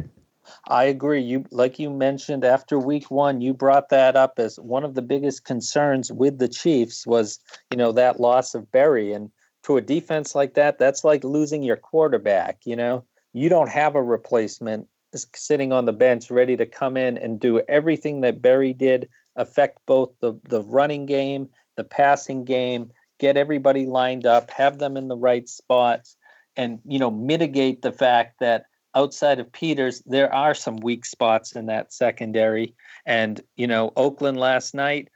I 0.69 0.85
agree. 0.85 1.23
You 1.23 1.45
like 1.51 1.79
you 1.79 1.89
mentioned 1.89 2.45
after 2.45 2.79
week 2.79 3.11
one, 3.11 3.41
you 3.41 3.55
brought 3.55 3.89
that 3.91 4.17
up 4.17 4.35
as 4.39 4.59
one 4.59 4.85
of 4.85 4.95
the 4.95 5.03
biggest 5.03 5.45
concerns 5.45 6.11
with 6.11 6.39
the 6.39 6.49
Chiefs 6.49 7.07
was, 7.07 7.39
you 7.71 7.77
know, 7.77 7.93
that 7.93 8.21
loss 8.21 8.55
of 8.55 8.71
Berry. 8.73 9.13
And 9.13 9.31
to 9.63 9.77
a 9.77 9.81
defense 9.81 10.35
like 10.35 10.55
that, 10.55 10.79
that's 10.79 11.05
like 11.05 11.23
losing 11.23 11.63
your 11.63 11.77
quarterback, 11.77 12.59
you 12.65 12.77
know. 12.77 13.05
You 13.33 13.49
don't 13.49 13.71
have 13.71 13.95
a 13.95 14.03
replacement 14.03 14.89
sitting 15.35 15.73
on 15.73 15.85
the 15.85 15.93
bench 15.93 16.31
ready 16.31 16.57
to 16.57 16.67
come 16.67 16.97
in 16.97 17.19
and 17.19 17.41
do 17.41 17.61
everything 17.69 18.21
that 18.23 18.43
Berry 18.43 18.73
did, 18.73 19.09
affect 19.37 19.79
both 19.87 20.11
the, 20.21 20.35
the 20.49 20.63
running 20.63 21.07
game, 21.07 21.49
the 21.77 21.85
passing 21.85 22.45
game, 22.45 22.91
get 23.19 23.37
everybody 23.37 23.87
lined 23.87 24.27
up, 24.27 24.51
have 24.51 24.79
them 24.79 24.97
in 24.97 25.09
the 25.09 25.17
right 25.17 25.49
spots, 25.49 26.17
and 26.57 26.81
you 26.85 26.99
know, 26.99 27.11
mitigate 27.11 27.83
the 27.83 27.93
fact 27.93 28.41
that 28.41 28.67
outside 28.95 29.41
of 29.41 29.53
Peters, 29.53 30.03
there 30.07 30.33
are 30.35 30.55
some 30.55 30.77
weak 30.77 31.05
spots 31.05 31.53
in 31.53 31.67
that 31.67 31.93
secondary. 31.93 32.75
And, 33.07 33.41
you 33.57 33.67
know, 33.67 33.93
Oakland 33.97 34.39
last 34.39 34.75
night, 34.75 35.09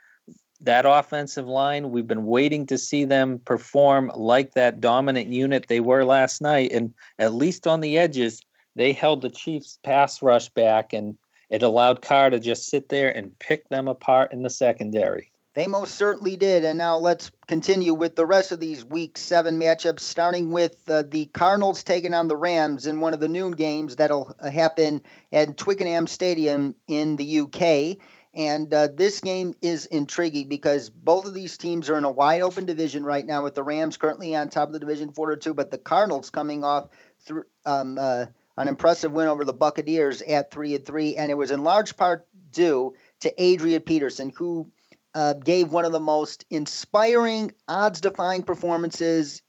that 0.61 0.87
offensive 0.87 1.47
line, 1.47 1.91
we've 1.91 2.07
been 2.07 2.25
waiting 2.25 2.65
to 2.67 2.79
see 2.79 3.05
them 3.05 3.41
perform 3.45 4.11
like 4.15 4.55
that 4.55 4.81
dominant 4.81 5.29
unit 5.29 5.67
they 5.69 5.81
were 5.81 6.05
last 6.05 6.41
night. 6.41 6.73
And 6.73 6.95
at 7.19 7.35
least 7.35 7.67
on 7.67 7.81
the 7.81 7.99
edges, 7.99 8.41
they 8.77 8.93
held 8.93 9.23
the 9.23 9.31
Chiefs' 9.31 9.79
pass 9.83 10.23
rush 10.23 10.49
back 10.51 10.93
and 10.93 11.17
it 11.51 11.63
allowed 11.63 12.03
Carr 12.03 12.31
to 12.31 12.39
just 12.39 12.69
sit 12.69 12.89
there 12.89 13.11
and 13.11 13.37
pick 13.39 13.69
them 13.69 13.89
apart 13.89 14.33
in 14.33 14.43
the 14.43 14.51
secondary. 14.51 15.33
They 15.55 15.67
most 15.67 15.95
certainly 15.95 16.37
did. 16.37 16.67
And 16.67 16.77
now 16.77 16.99
let's 16.99 17.31
continue 17.49 17.95
with 17.95 18.15
the 18.15 18.27
rest 18.27 18.53
of 18.53 18.61
these 18.61 18.85
week 18.85 19.17
seven 19.17 19.59
matchups, 19.59 20.01
starting 20.01 20.51
with 20.51 20.77
uh, 20.91 21.05
the 21.09 21.27
Cardinals 21.27 21.83
taking 21.83 22.13
on 22.13 22.29
the 22.29 22.37
Rams 22.37 22.87
in 22.87 23.01
one 23.01 23.15
of 23.15 23.21
the 23.21 23.29
noon 23.29 23.53
games 23.53 23.97
that'll 23.97 24.37
uh, 24.39 24.51
happen 24.51 25.01
at 25.33 25.57
Twickenham 25.57 26.07
Stadium 26.07 26.75
in 26.89 27.17
the 27.17 27.41
UK. 27.41 27.97
And 28.35 28.75
uh, 28.75 28.89
this 28.95 29.23
game 29.23 29.55
is 29.63 29.87
intriguing 29.87 30.49
because 30.49 30.91
both 30.91 31.25
of 31.25 31.33
these 31.33 31.57
teams 31.57 31.89
are 31.89 31.97
in 31.97 32.05
a 32.05 32.11
wide 32.11 32.43
open 32.43 32.67
division 32.67 33.03
right 33.03 33.25
now, 33.25 33.43
with 33.43 33.55
the 33.55 33.63
Rams 33.63 33.97
currently 33.97 34.37
on 34.37 34.51
top 34.51 34.69
of 34.69 34.75
the 34.75 34.79
division 34.79 35.11
four 35.11 35.31
to 35.31 35.39
two, 35.39 35.55
but 35.55 35.71
the 35.71 35.79
Cardinals 35.79 36.29
coming 36.29 36.65
off 36.65 36.91
through 37.21 37.45
um, 37.65 37.97
uh, 37.99 38.27
an 38.57 38.69
impressive 38.69 39.13
win 39.13 39.29
over 39.29 39.45
the 39.45 39.53
Buccaneers 39.53 40.23
at 40.23 40.51
three 40.51 40.75
and 40.75 40.85
three, 40.85 41.17
and 41.17 41.31
it 41.31 41.35
was 41.35 41.51
in 41.51 41.65
large 41.65 41.97
part 41.97 42.27
due 42.53 42.95
to 43.21 43.43
Adrian 43.43 43.83
Peterson, 43.83 44.33
who 44.37 44.71
uh, 45.15 45.35
gave 45.35 45.73
one 45.73 45.85
of 45.85 45.93
the 45.93 46.01
most 46.01 46.45
inspiring, 46.51 47.53
odds 47.69 48.01
defying 48.01 48.43
performances 48.43 49.43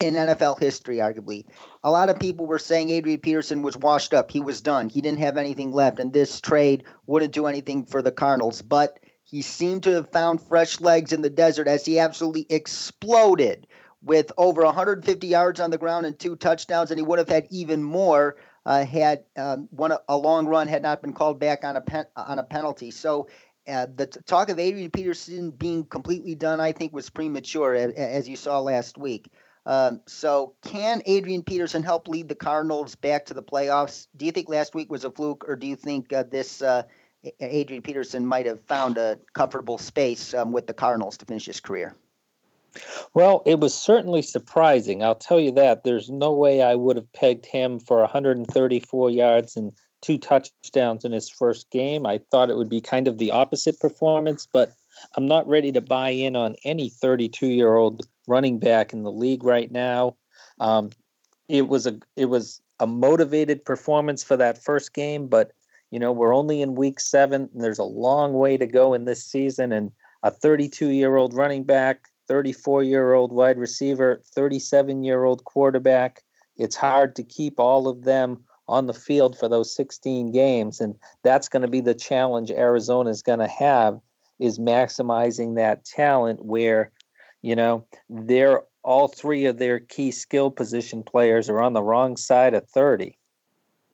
in 0.00 0.14
NFL 0.14 0.58
history, 0.58 0.96
arguably. 0.96 1.44
A 1.84 1.90
lot 1.90 2.08
of 2.08 2.18
people 2.18 2.46
were 2.46 2.58
saying 2.58 2.90
Adrian 2.90 3.20
Peterson 3.20 3.62
was 3.62 3.76
washed 3.76 4.12
up. 4.12 4.30
He 4.30 4.40
was 4.40 4.60
done. 4.60 4.88
He 4.88 5.00
didn't 5.00 5.20
have 5.20 5.36
anything 5.36 5.72
left, 5.72 6.00
and 6.00 6.12
this 6.12 6.40
trade 6.40 6.84
wouldn't 7.06 7.32
do 7.32 7.46
anything 7.46 7.84
for 7.84 8.02
the 8.02 8.10
Cardinals. 8.10 8.62
But 8.62 8.98
he 9.22 9.42
seemed 9.42 9.84
to 9.84 9.92
have 9.92 10.10
found 10.10 10.40
fresh 10.40 10.80
legs 10.80 11.12
in 11.12 11.22
the 11.22 11.30
desert 11.30 11.68
as 11.68 11.84
he 11.84 11.98
absolutely 11.98 12.46
exploded 12.50 13.66
with 14.02 14.32
over 14.36 14.64
150 14.64 15.26
yards 15.26 15.60
on 15.60 15.70
the 15.70 15.78
ground 15.78 16.06
and 16.06 16.18
two 16.18 16.36
touchdowns, 16.36 16.90
and 16.90 16.98
he 16.98 17.04
would 17.04 17.18
have 17.18 17.28
had 17.28 17.46
even 17.50 17.82
more 17.82 18.36
uh, 18.66 18.84
had 18.84 19.24
um, 19.36 19.68
one 19.70 19.92
a 20.08 20.16
long 20.16 20.46
run 20.46 20.68
had 20.68 20.82
not 20.82 21.02
been 21.02 21.12
called 21.12 21.38
back 21.38 21.64
on 21.64 21.76
a 21.76 21.80
pen, 21.80 22.04
on 22.16 22.38
a 22.38 22.42
penalty. 22.42 22.90
So 22.90 23.28
uh, 23.68 23.86
the 23.94 24.06
t- 24.06 24.20
talk 24.26 24.48
of 24.48 24.58
Adrian 24.58 24.90
Peterson 24.90 25.50
being 25.50 25.84
completely 25.84 26.34
done, 26.34 26.60
I 26.60 26.72
think, 26.72 26.92
was 26.92 27.10
premature, 27.10 27.74
as, 27.74 27.94
as 27.94 28.28
you 28.28 28.36
saw 28.36 28.60
last 28.60 28.98
week. 28.98 29.28
Um, 29.64 30.00
so, 30.06 30.54
can 30.64 31.02
Adrian 31.06 31.44
Peterson 31.44 31.84
help 31.84 32.08
lead 32.08 32.28
the 32.28 32.34
Cardinals 32.34 32.96
back 32.96 33.26
to 33.26 33.34
the 33.34 33.42
playoffs? 33.42 34.08
Do 34.16 34.26
you 34.26 34.32
think 34.32 34.48
last 34.48 34.74
week 34.74 34.90
was 34.90 35.04
a 35.04 35.10
fluke, 35.10 35.44
or 35.46 35.54
do 35.54 35.68
you 35.68 35.76
think 35.76 36.12
uh, 36.12 36.24
this 36.24 36.62
uh, 36.62 36.82
Adrian 37.38 37.82
Peterson 37.82 38.26
might 38.26 38.46
have 38.46 38.60
found 38.62 38.98
a 38.98 39.20
comfortable 39.32 39.78
space 39.78 40.34
um, 40.34 40.50
with 40.50 40.66
the 40.66 40.74
Cardinals 40.74 41.16
to 41.18 41.26
finish 41.26 41.46
his 41.46 41.60
career? 41.60 41.94
Well, 43.14 43.42
it 43.44 43.60
was 43.60 43.74
certainly 43.74 44.22
surprising. 44.22 45.02
I'll 45.02 45.14
tell 45.14 45.40
you 45.40 45.52
that. 45.52 45.84
There's 45.84 46.10
no 46.10 46.32
way 46.32 46.62
I 46.62 46.74
would 46.74 46.96
have 46.96 47.12
pegged 47.12 47.46
him 47.46 47.78
for 47.78 48.00
134 48.00 49.10
yards 49.10 49.56
and 49.56 49.72
two 50.00 50.18
touchdowns 50.18 51.04
in 51.04 51.12
his 51.12 51.30
first 51.30 51.70
game. 51.70 52.06
I 52.06 52.18
thought 52.30 52.50
it 52.50 52.56
would 52.56 52.68
be 52.68 52.80
kind 52.80 53.08
of 53.08 53.18
the 53.18 53.30
opposite 53.30 53.78
performance, 53.80 54.46
but 54.52 54.72
I'm 55.16 55.26
not 55.26 55.48
ready 55.48 55.72
to 55.72 55.80
buy 55.80 56.10
in 56.10 56.36
on 56.36 56.56
any 56.64 56.90
32 56.90 57.46
year 57.46 57.76
old 57.76 58.06
running 58.26 58.58
back 58.58 58.92
in 58.92 59.02
the 59.02 59.12
league 59.12 59.44
right 59.44 59.70
now. 59.70 60.16
Um, 60.60 60.90
it 61.48 61.68
was 61.68 61.86
a 61.86 61.98
it 62.16 62.26
was 62.26 62.60
a 62.80 62.86
motivated 62.86 63.64
performance 63.64 64.22
for 64.22 64.36
that 64.36 64.62
first 64.62 64.94
game, 64.94 65.28
but 65.28 65.52
you 65.90 65.98
know 65.98 66.12
we're 66.12 66.34
only 66.34 66.62
in 66.62 66.74
week 66.74 67.00
seven. 67.00 67.48
And 67.52 67.62
there's 67.62 67.78
a 67.78 67.84
long 67.84 68.34
way 68.34 68.56
to 68.56 68.66
go 68.66 68.94
in 68.94 69.04
this 69.04 69.24
season, 69.24 69.72
and 69.72 69.90
a 70.22 70.30
32 70.30 70.88
year 70.88 71.16
old 71.16 71.34
running 71.34 71.64
back, 71.64 72.08
34 72.28 72.82
year 72.82 73.14
old 73.14 73.32
wide 73.32 73.58
receiver, 73.58 74.22
37 74.34 75.04
year 75.04 75.24
old 75.24 75.44
quarterback. 75.44 76.22
It's 76.56 76.76
hard 76.76 77.16
to 77.16 77.22
keep 77.22 77.58
all 77.58 77.88
of 77.88 78.04
them 78.04 78.44
on 78.68 78.86
the 78.86 78.94
field 78.94 79.36
for 79.36 79.48
those 79.48 79.74
16 79.74 80.30
games 80.30 80.80
and 80.80 80.94
that's 81.22 81.48
going 81.48 81.62
to 81.62 81.68
be 81.68 81.80
the 81.80 81.94
challenge 81.94 82.50
Arizona 82.50 83.10
is 83.10 83.22
going 83.22 83.40
to 83.40 83.48
have 83.48 83.98
is 84.38 84.58
maximizing 84.58 85.56
that 85.56 85.84
talent 85.84 86.44
where 86.44 86.92
you 87.42 87.56
know 87.56 87.84
they're 88.08 88.62
all 88.84 89.08
three 89.08 89.46
of 89.46 89.58
their 89.58 89.80
key 89.80 90.10
skill 90.10 90.50
position 90.50 91.02
players 91.02 91.48
are 91.48 91.60
on 91.60 91.72
the 91.72 91.82
wrong 91.82 92.16
side 92.16 92.54
of 92.54 92.68
30 92.68 93.18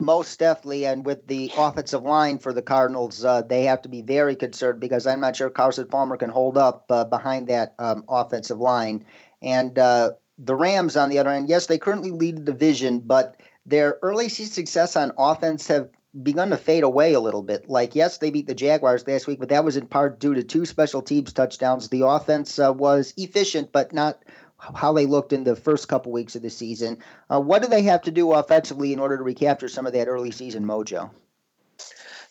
most 0.01 0.39
definitely 0.39 0.87
and 0.87 1.05
with 1.05 1.27
the 1.27 1.51
offensive 1.57 2.03
line 2.03 2.39
for 2.39 2.53
the 2.53 2.63
cardinals 2.63 3.25
uh, 3.25 3.43
they 3.43 3.65
have 3.65 3.83
to 3.83 3.89
be 3.89 4.03
very 4.03 4.37
concerned 4.37 4.81
because 4.81 5.07
i'm 5.07 5.21
not 5.21 5.35
sure 5.35 5.51
carson 5.51 5.87
palmer 5.87 6.17
can 6.17 6.31
hold 6.31 6.57
up 6.57 6.85
uh, 6.91 7.05
behind 7.05 7.49
that 7.49 7.75
um, 7.79 8.05
offensive 8.09 8.59
line 8.59 9.05
and 9.43 9.79
uh, 9.79 10.11
the 10.39 10.55
rams 10.55 10.97
on 10.97 11.09
the 11.09 11.19
other 11.19 11.31
end 11.31 11.49
yes 11.49 11.67
they 11.67 11.79
currently 11.79 12.11
lead 12.11 12.37
the 12.37 12.43
division 12.43 13.01
but 13.01 13.37
their 13.67 13.99
early 14.03 14.29
season 14.29 14.53
success 14.53 14.97
on 14.97 15.13
offense 15.19 15.67
have 15.67 15.89
begun 16.23 16.51
to 16.51 16.57
fade 16.57 16.85
away 16.85 17.13
a 17.13 17.21
little 17.21 17.43
bit. 17.43 17.69
Like, 17.69 17.95
yes, 17.95 18.19
they 18.19 18.31
beat 18.31 18.47
the 18.47 18.55
Jaguars 18.55 19.07
last 19.07 19.27
week, 19.27 19.39
but 19.39 19.51
that 19.51 19.65
was 19.65 19.77
in 19.77 19.87
part 19.87 20.19
due 20.19 20.35
to 20.35 20.43
two 20.43 20.65
special 20.65 21.03
teams 21.03 21.33
touchdowns. 21.33 21.89
The 21.89 22.07
offense 22.07 22.59
uh, 22.59 22.73
was 22.73 23.13
efficient, 23.17 23.73
but 23.73 23.93
not 23.93 24.23
how 24.59 24.93
they 24.93 25.07
looked 25.07 25.33
in 25.33 25.45
the 25.45 25.57
first 25.57 25.89
couple 25.89 26.13
weeks 26.13 26.35
of 26.35 26.43
the 26.43 26.51
season. 26.51 26.99
Uh, 27.31 27.41
what 27.41 27.63
do 27.63 27.69
they 27.69 27.83
have 27.83 28.03
to 28.03 28.11
do 28.11 28.33
offensively 28.33 28.93
in 28.93 28.99
order 28.99 29.17
to 29.17 29.23
recapture 29.23 29.69
some 29.69 29.87
of 29.87 29.93
that 29.93 30.09
early 30.09 30.31
season 30.31 30.65
mojo? 30.65 31.11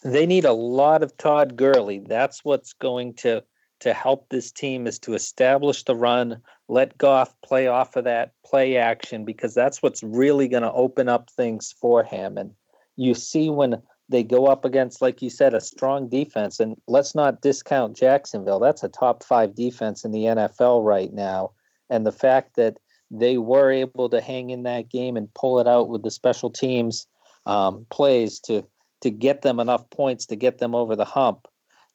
They 0.03 0.25
need 0.25 0.45
a 0.45 0.53
lot 0.53 1.03
of 1.03 1.17
Todd 1.17 1.55
Gurley. 1.55 1.99
That's 1.99 2.43
what's 2.43 2.73
going 2.73 3.13
to 3.15 3.43
to 3.79 3.93
help 3.93 4.29
this 4.29 4.51
team 4.51 4.87
is 4.87 4.97
to 4.99 5.13
establish 5.13 5.83
the 5.83 5.95
run, 5.95 6.41
let 6.67 6.97
Goff 6.97 7.39
play 7.41 7.67
off 7.67 7.95
of 7.95 8.05
that 8.05 8.33
play 8.43 8.77
action 8.77 9.23
because 9.23 9.53
that's 9.53 9.83
what's 9.83 10.01
really 10.01 10.47
going 10.47 10.63
to 10.63 10.71
open 10.71 11.07
up 11.07 11.29
things 11.29 11.75
for 11.79 12.03
him. 12.03 12.37
And 12.37 12.51
you 12.95 13.13
see 13.13 13.49
when 13.49 13.81
they 14.09 14.23
go 14.23 14.47
up 14.47 14.65
against, 14.65 15.01
like 15.01 15.21
you 15.21 15.29
said, 15.29 15.53
a 15.53 15.61
strong 15.61 16.07
defense, 16.07 16.59
and 16.59 16.75
let's 16.87 17.13
not 17.13 17.41
discount 17.41 17.95
Jacksonville. 17.95 18.59
That's 18.59 18.83
a 18.83 18.89
top 18.89 19.23
five 19.23 19.53
defense 19.53 20.03
in 20.05 20.11
the 20.11 20.23
NFL 20.23 20.83
right 20.83 21.13
now. 21.13 21.51
And 21.89 22.05
the 22.05 22.11
fact 22.11 22.55
that 22.55 22.77
they 23.09 23.37
were 23.37 23.71
able 23.71 24.09
to 24.09 24.21
hang 24.21 24.49
in 24.49 24.63
that 24.63 24.89
game 24.89 25.15
and 25.15 25.33
pull 25.33 25.59
it 25.59 25.67
out 25.67 25.89
with 25.89 26.03
the 26.03 26.11
special 26.11 26.49
teams 26.49 27.07
um, 27.45 27.85
plays 27.89 28.39
to 28.41 28.65
to 29.01 29.09
get 29.11 29.43
them 29.43 29.59
enough 29.59 29.87
points 29.91 30.25
to 30.25 30.35
get 30.35 30.57
them 30.57 30.73
over 30.73 30.95
the 30.95 31.05
hump 31.05 31.47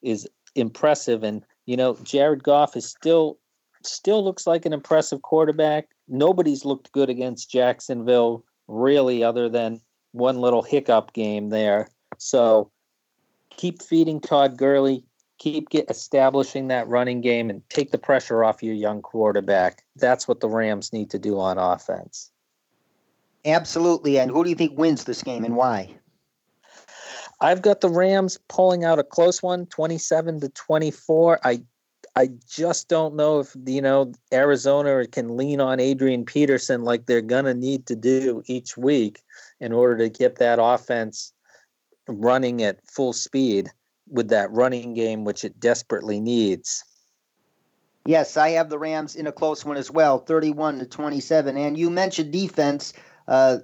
is 0.02 0.28
impressive. 0.54 1.22
And 1.22 1.44
you 1.66 1.76
know, 1.76 1.96
Jared 2.02 2.42
Goff 2.42 2.76
is 2.76 2.88
still 2.88 3.38
still 3.84 4.24
looks 4.24 4.46
like 4.46 4.64
an 4.64 4.72
impressive 4.72 5.22
quarterback. 5.22 5.88
Nobody's 6.08 6.64
looked 6.64 6.92
good 6.92 7.10
against 7.10 7.50
Jacksonville, 7.50 8.44
really, 8.68 9.22
other 9.22 9.48
than 9.48 9.80
one 10.12 10.38
little 10.38 10.62
hiccup 10.62 11.12
game 11.12 11.48
there. 11.48 11.88
So 12.18 12.70
keep 13.50 13.82
feeding 13.82 14.20
Todd 14.20 14.56
Gurley, 14.56 15.04
keep 15.38 15.70
get 15.70 15.90
establishing 15.90 16.68
that 16.68 16.88
running 16.88 17.20
game 17.20 17.50
and 17.50 17.62
take 17.68 17.90
the 17.90 17.98
pressure 17.98 18.44
off 18.44 18.62
your 18.62 18.74
young 18.74 19.02
quarterback. 19.02 19.82
That's 19.96 20.28
what 20.28 20.40
the 20.40 20.48
Rams 20.48 20.92
need 20.92 21.10
to 21.10 21.18
do 21.18 21.38
on 21.40 21.58
offense. 21.58 22.30
Absolutely. 23.44 24.18
And 24.18 24.30
who 24.30 24.44
do 24.44 24.50
you 24.50 24.56
think 24.56 24.78
wins 24.78 25.04
this 25.04 25.22
game 25.22 25.44
and 25.44 25.56
why? 25.56 25.94
I've 27.40 27.62
got 27.62 27.80
the 27.80 27.88
Rams 27.88 28.38
pulling 28.48 28.84
out 28.84 29.00
a 29.00 29.04
close 29.04 29.42
one, 29.42 29.66
27 29.66 30.40
to 30.40 30.48
24. 30.50 31.40
I 31.44 31.62
I 32.14 32.28
just 32.46 32.88
don't 32.88 33.14
know 33.14 33.40
if 33.40 33.56
you 33.66 33.80
know 33.80 34.12
Arizona 34.32 35.06
can 35.06 35.36
lean 35.36 35.60
on 35.60 35.80
Adrian 35.80 36.24
Peterson 36.24 36.82
like 36.82 37.06
they're 37.06 37.22
gonna 37.22 37.54
need 37.54 37.86
to 37.86 37.96
do 37.96 38.42
each 38.46 38.76
week 38.76 39.22
in 39.60 39.72
order 39.72 39.96
to 39.98 40.08
get 40.08 40.36
that 40.36 40.58
offense 40.60 41.32
running 42.06 42.62
at 42.62 42.86
full 42.86 43.12
speed 43.12 43.70
with 44.12 44.28
that 44.28 44.52
running 44.52 44.94
game 44.94 45.24
which 45.24 45.44
it 45.44 45.58
desperately 45.58 46.20
needs. 46.20 46.84
Yes, 48.04 48.36
I 48.36 48.50
have 48.50 48.68
the 48.68 48.78
Rams 48.78 49.14
in 49.14 49.26
a 49.26 49.32
close 49.32 49.64
one 49.64 49.76
as 49.76 49.90
well, 49.90 50.18
31 50.18 50.80
to 50.80 50.86
27. 50.86 51.56
And 51.56 51.78
you 51.78 51.88
mentioned 51.88 52.32
defense. 52.32 52.92
Uh, 53.28 53.58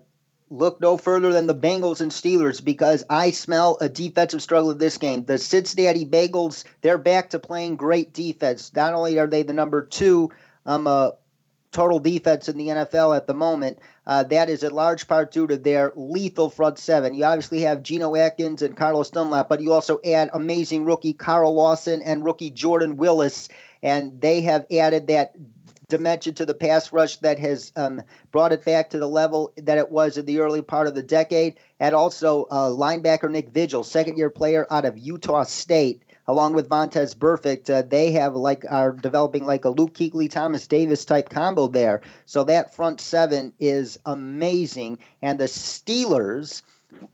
look 0.50 0.81
no 0.81 0.97
further 0.97 1.33
than 1.33 1.47
the 1.47 1.55
Bengals 1.55 2.00
and 2.00 2.11
Steelers 2.11 2.64
because 2.64 3.05
I 3.11 3.33
smell 3.33 3.76
a 3.81 3.88
defensive 3.88 4.43
struggle 4.43 4.71
in 4.71 4.78
this 4.78 4.97
game. 4.97 5.25
The 5.25 5.38
Cincinnati 5.38 6.07
Bengals, 6.07 6.64
they're 6.81 6.99
back 6.99 7.31
to 7.31 7.38
playing 7.38 7.76
great 7.76 8.14
defense. 8.14 8.73
Not 8.75 8.95
only 8.95 9.19
are 9.19 9.26
they 9.26 9.43
the 9.43 9.52
number 9.52 9.85
two 9.85 10.31
um, 10.64 10.87
uh, 10.87 11.11
total 11.73 11.99
defense 11.99 12.49
in 12.49 12.57
the 12.57 12.69
NFL 12.69 13.17
at 13.17 13.27
the 13.27 13.35
moment, 13.35 13.79
uh, 14.07 14.23
that 14.25 14.49
is 14.49 14.63
in 14.63 14.73
large 14.73 15.07
part 15.07 15.33
due 15.33 15.47
to 15.47 15.57
their 15.57 15.93
lethal 15.97 16.51
front 16.51 16.79
seven. 16.79 17.15
You 17.15 17.25
obviously 17.25 17.61
have 17.61 17.83
Geno 17.83 18.17
Atkins 18.17 18.63
and 18.63 18.77
Carlos 18.77 19.11
Dunlap, 19.11 19.49
but 19.49 19.61
you 19.61 19.73
also 19.73 20.01
add 20.05 20.31
amazing 20.33 20.85
rookie 20.85 21.13
Carl 21.13 21.55
Lawson 21.55 22.03
and 22.03 22.25
rookie 22.25 22.51
Jordan 22.51 22.97
Willis, 22.97 23.49
and 23.83 24.21
they 24.21 24.41
have 24.43 24.67
added 24.71 25.07
that 25.09 25.35
dimension 25.89 26.35
to 26.35 26.45
the 26.45 26.55
pass 26.55 26.93
rush 26.93 27.17
that 27.17 27.39
has 27.39 27.73
um, 27.77 28.03
brought 28.31 28.53
it 28.53 28.65
back 28.65 28.91
to 28.91 28.99
the 28.99 29.09
level 29.09 29.53
that 29.57 29.79
it 29.79 29.91
was 29.91 30.19
in 30.19 30.27
the 30.27 30.39
early 30.41 30.61
part 30.61 30.87
of 30.87 30.95
the 30.95 31.03
decade. 31.03 31.59
And 31.81 31.95
also 31.95 32.45
uh, 32.51 32.69
linebacker 32.69 33.31
Nick 33.31 33.51
Vigil, 33.51 33.85
second 33.85 34.19
year 34.19 34.31
player 34.31 34.67
out 34.71 34.85
of 34.85 34.99
Utah 34.99 35.45
State, 35.45 36.03
along 36.28 36.52
with 36.52 36.68
Vontaze 36.68 37.16
Burfict. 37.16 37.68
Uh, 37.70 37.82
they 37.82 38.12
have 38.12 38.37
like 38.37 38.64
are 38.70 38.92
developing 38.92 39.44
like 39.44 39.64
a 39.64 39.70
Luke 39.70 39.94
Kuechly, 39.94 40.30
Thomas 40.30 40.66
Davis 40.66 41.04
type 41.04 41.30
combo 41.30 41.66
there. 41.66 42.02
So 42.26 42.44
that 42.44 42.75
front 42.75 43.00
seven 43.00 43.52
is 43.58 43.99
amazing. 44.06 44.99
And 45.23 45.40
the 45.40 45.44
Steelers, 45.44 46.62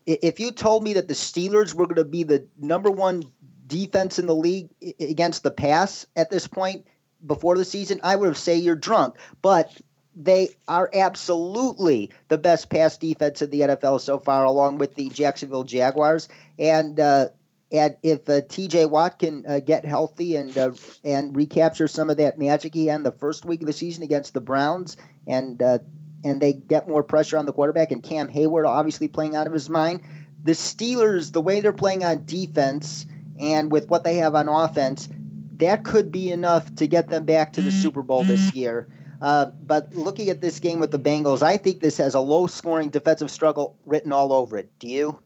if 0.04 0.38
you 0.38 0.50
told 0.50 0.83
me 0.83 0.92
that 0.94 1.09
the 1.09 1.14
Steelers 1.14 1.73
were 1.73 1.87
going 1.87 1.97
to 1.97 2.04
be 2.04 2.25
the 2.25 2.47
number 2.59 2.90
one 2.90 3.23
defense 3.66 4.18
in 4.18 4.26
the 4.26 4.35
league 4.35 4.68
against 5.00 5.42
the 5.42 5.50
pass 5.50 6.04
at 6.16 6.30
this 6.30 6.47
point, 6.47 6.87
before 7.25 7.56
the 7.56 7.64
season, 7.64 8.00
I 8.02 8.16
would 8.16 8.26
have 8.26 8.37
say 8.37 8.56
you're 8.56 8.75
drunk. 8.75 9.14
But 9.40 9.73
they 10.16 10.50
are 10.68 10.90
absolutely 10.92 12.11
the 12.28 12.38
best 12.38 12.71
pass 12.71 12.97
defense 12.99 13.42
in 13.42 13.50
the 13.50 13.61
NFL 13.61 14.00
so 14.00 14.18
far, 14.18 14.44
along 14.44 14.78
with 14.78 14.94
the 14.94 15.09
Jacksonville 15.09 15.64
Jaguars. 15.64 16.28
And 16.59 17.00
uh, 17.00 17.28
and 17.75 17.97
if 18.04 18.28
uh, 18.28 18.40
T.J. 18.49 18.87
Watt 18.87 19.19
can 19.19 19.45
uh, 19.49 19.59
get 19.59 19.85
healthy 19.85 20.37
and 20.37 20.57
uh, 20.57 20.71
and 21.02 21.35
recapture 21.35 21.88
some 21.88 22.09
of 22.09 22.16
that 22.19 22.38
magic 22.38 22.73
he 22.73 22.87
had 22.87 22.97
in 22.97 23.02
the 23.02 23.11
first 23.11 23.45
week 23.45 23.61
of 23.62 23.66
the 23.66 23.73
season 23.73 24.04
against 24.04 24.33
the 24.33 24.40
Browns, 24.40 24.97
and 25.26 25.61
uh, 25.61 25.78
and 26.23 26.40
they 26.40 26.52
get 26.52 26.88
more 26.88 27.02
pressure 27.02 27.37
on 27.37 27.47
the 27.47 27.52
quarterback, 27.52 27.90
and 27.90 28.02
Cam 28.02 28.28
Hayward 28.28 28.64
obviously 28.64 29.09
playing 29.09 29.35
out 29.35 29.49
of 29.49 29.52
his 29.52 29.69
mind, 29.69 30.02
the 30.45 30.52
Steelers, 30.52 31.33
the 31.33 31.40
way 31.40 31.61
they're 31.61 31.73
playing 31.73 32.04
on 32.04 32.25
defense 32.25 33.07
and 33.40 33.73
with 33.73 33.88
what 33.88 34.04
they 34.04 34.16
have 34.16 34.37
on 34.37 34.49
offense, 34.49 35.09
that 35.57 35.85
could 35.85 36.12
be 36.12 36.31
enough 36.31 36.73
to 36.76 36.87
get 36.87 37.09
them 37.09 37.25
back 37.25 37.52
to 37.54 37.62
the 37.62 37.73
Super 37.73 38.02
Bowl 38.02 38.23
this 38.23 38.49
mm-hmm. 38.49 38.59
year. 38.59 38.88
Uh, 39.21 39.47
but 39.66 39.93
looking 39.95 40.28
at 40.28 40.40
this 40.40 40.61
game 40.61 40.78
with 40.78 40.93
the 40.93 40.99
Bengals, 40.99 41.43
I 41.43 41.57
think 41.57 41.81
this 41.81 41.97
has 41.97 42.14
a 42.14 42.21
low 42.21 42.47
scoring 42.47 42.90
defensive 42.90 43.31
struggle 43.31 43.76
written 43.87 44.12
all 44.12 44.33
over 44.33 44.59
it. 44.59 44.71
Do 44.78 44.87
you? 44.87 45.19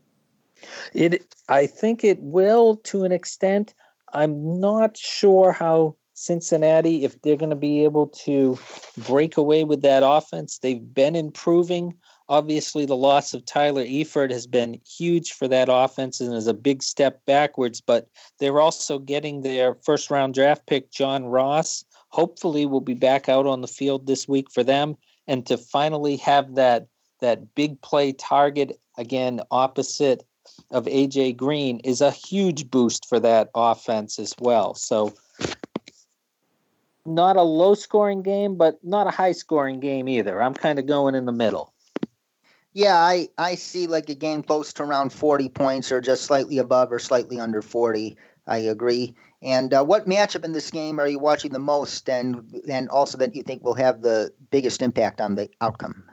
It, 0.94 1.34
I 1.48 1.66
think 1.66 2.04
it 2.04 2.18
will 2.20 2.76
to 2.76 3.04
an 3.04 3.12
extent. 3.12 3.74
I'm 4.12 4.60
not 4.60 4.96
sure 4.96 5.52
how 5.52 5.96
Cincinnati, 6.18 7.04
if 7.04 7.20
they're 7.22 7.36
going 7.36 7.50
to 7.50 7.56
be 7.56 7.84
able 7.84 8.08
to 8.08 8.58
break 9.06 9.36
away 9.36 9.62
with 9.62 9.82
that 9.82 10.02
offense. 10.04 10.58
They've 10.58 10.92
been 10.92 11.14
improving. 11.14 11.94
Obviously, 12.28 12.84
the 12.84 12.96
loss 12.96 13.32
of 13.32 13.44
Tyler 13.44 13.84
Eifert 13.84 14.32
has 14.32 14.46
been 14.46 14.80
huge 14.84 15.32
for 15.32 15.46
that 15.48 15.68
offense 15.70 16.20
and 16.20 16.34
is 16.34 16.48
a 16.48 16.54
big 16.54 16.82
step 16.82 17.24
backwards, 17.24 17.80
but 17.80 18.08
they're 18.38 18.60
also 18.60 18.98
getting 18.98 19.42
their 19.42 19.76
first 19.84 20.10
round 20.10 20.34
draft 20.34 20.66
pick, 20.66 20.90
John 20.90 21.26
Ross. 21.26 21.84
Hopefully, 22.08 22.66
will 22.66 22.80
be 22.80 22.94
back 22.94 23.28
out 23.28 23.46
on 23.46 23.60
the 23.60 23.68
field 23.68 24.06
this 24.06 24.26
week 24.26 24.50
for 24.50 24.64
them. 24.64 24.96
And 25.28 25.46
to 25.46 25.56
finally 25.56 26.16
have 26.16 26.56
that 26.56 26.88
that 27.20 27.54
big 27.54 27.80
play 27.80 28.12
target 28.12 28.80
again 28.96 29.40
opposite 29.50 30.24
of 30.70 30.84
AJ 30.86 31.36
Green 31.36 31.80
is 31.80 32.00
a 32.00 32.10
huge 32.10 32.70
boost 32.70 33.08
for 33.08 33.18
that 33.20 33.48
offense 33.54 34.18
as 34.18 34.34
well. 34.38 34.74
So 34.74 35.14
not 37.06 37.36
a 37.36 37.42
low 37.42 37.74
scoring 37.74 38.22
game, 38.22 38.56
but 38.56 38.78
not 38.84 39.06
a 39.06 39.10
high 39.10 39.32
scoring 39.32 39.80
game 39.80 40.08
either. 40.08 40.42
I'm 40.42 40.54
kind 40.54 40.78
of 40.78 40.86
going 40.86 41.14
in 41.14 41.24
the 41.24 41.32
middle. 41.32 41.72
Yeah, 42.74 42.96
I, 42.96 43.28
I 43.38 43.54
see 43.54 43.86
like 43.86 44.08
a 44.10 44.14
game 44.14 44.42
close 44.42 44.72
to 44.74 44.82
around 44.82 45.12
40 45.12 45.48
points 45.48 45.90
or 45.90 46.00
just 46.00 46.24
slightly 46.24 46.58
above 46.58 46.92
or 46.92 46.98
slightly 46.98 47.40
under 47.40 47.62
40. 47.62 48.16
I 48.46 48.58
agree. 48.58 49.14
And 49.42 49.72
uh, 49.72 49.84
what 49.84 50.06
matchup 50.06 50.44
in 50.44 50.52
this 50.52 50.70
game 50.70 50.98
are 50.98 51.08
you 51.08 51.18
watching 51.18 51.52
the 51.52 51.58
most 51.58 52.08
and 52.08 52.60
and 52.68 52.88
also 52.88 53.18
that 53.18 53.34
you 53.34 53.42
think 53.42 53.62
will 53.62 53.74
have 53.74 54.02
the 54.02 54.32
biggest 54.50 54.82
impact 54.82 55.20
on 55.20 55.36
the 55.36 55.48
outcome? 55.60 56.04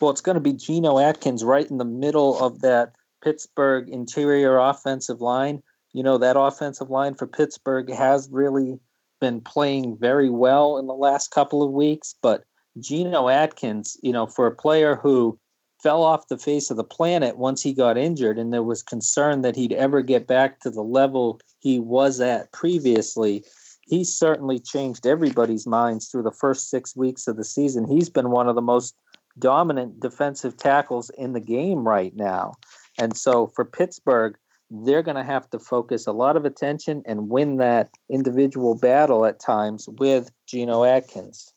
Well, 0.00 0.10
it's 0.10 0.20
going 0.20 0.34
to 0.34 0.40
be 0.40 0.52
Geno 0.52 0.98
Atkins 0.98 1.44
right 1.44 1.68
in 1.68 1.78
the 1.78 1.84
middle 1.84 2.38
of 2.42 2.60
that 2.60 2.92
Pittsburgh 3.22 3.88
interior 3.88 4.58
offensive 4.58 5.20
line. 5.20 5.62
You 5.92 6.02
know, 6.02 6.18
that 6.18 6.38
offensive 6.38 6.90
line 6.90 7.14
for 7.14 7.26
Pittsburgh 7.26 7.90
has 7.92 8.28
really 8.30 8.78
been 9.20 9.40
playing 9.40 9.96
very 9.98 10.30
well 10.30 10.78
in 10.78 10.86
the 10.86 10.94
last 10.94 11.30
couple 11.30 11.62
of 11.62 11.72
weeks, 11.72 12.14
but 12.22 12.44
Geno 12.78 13.28
Atkins, 13.28 13.96
you 14.02 14.12
know, 14.12 14.26
for 14.26 14.46
a 14.46 14.54
player 14.54 14.96
who 14.96 15.38
fell 15.82 16.02
off 16.02 16.28
the 16.28 16.38
face 16.38 16.70
of 16.70 16.76
the 16.76 16.84
planet 16.84 17.38
once 17.38 17.62
he 17.62 17.72
got 17.72 17.98
injured, 17.98 18.38
and 18.38 18.52
there 18.52 18.62
was 18.62 18.82
concern 18.82 19.42
that 19.42 19.56
he'd 19.56 19.72
ever 19.72 20.02
get 20.02 20.26
back 20.26 20.60
to 20.60 20.70
the 20.70 20.82
level 20.82 21.40
he 21.60 21.80
was 21.80 22.20
at 22.20 22.52
previously. 22.52 23.44
He 23.86 24.04
certainly 24.04 24.60
changed 24.60 25.06
everybody's 25.06 25.66
minds 25.66 26.08
through 26.08 26.22
the 26.22 26.32
first 26.32 26.70
six 26.70 26.94
weeks 26.94 27.26
of 27.26 27.36
the 27.36 27.44
season. 27.44 27.86
He's 27.86 28.08
been 28.08 28.30
one 28.30 28.48
of 28.48 28.54
the 28.54 28.62
most 28.62 28.94
dominant 29.38 30.00
defensive 30.00 30.56
tackles 30.56 31.10
in 31.10 31.32
the 31.32 31.40
game 31.40 31.86
right 31.86 32.14
now. 32.14 32.54
And 33.00 33.16
so 33.16 33.46
for 33.48 33.64
Pittsburgh, 33.64 34.36
they're 34.70 35.02
going 35.02 35.16
to 35.16 35.24
have 35.24 35.50
to 35.50 35.58
focus 35.58 36.06
a 36.06 36.12
lot 36.12 36.36
of 36.36 36.44
attention 36.44 37.02
and 37.06 37.28
win 37.28 37.56
that 37.56 37.90
individual 38.08 38.76
battle 38.76 39.24
at 39.24 39.40
times 39.40 39.88
with 39.98 40.30
Geno 40.46 40.84
Atkins. 40.84 41.52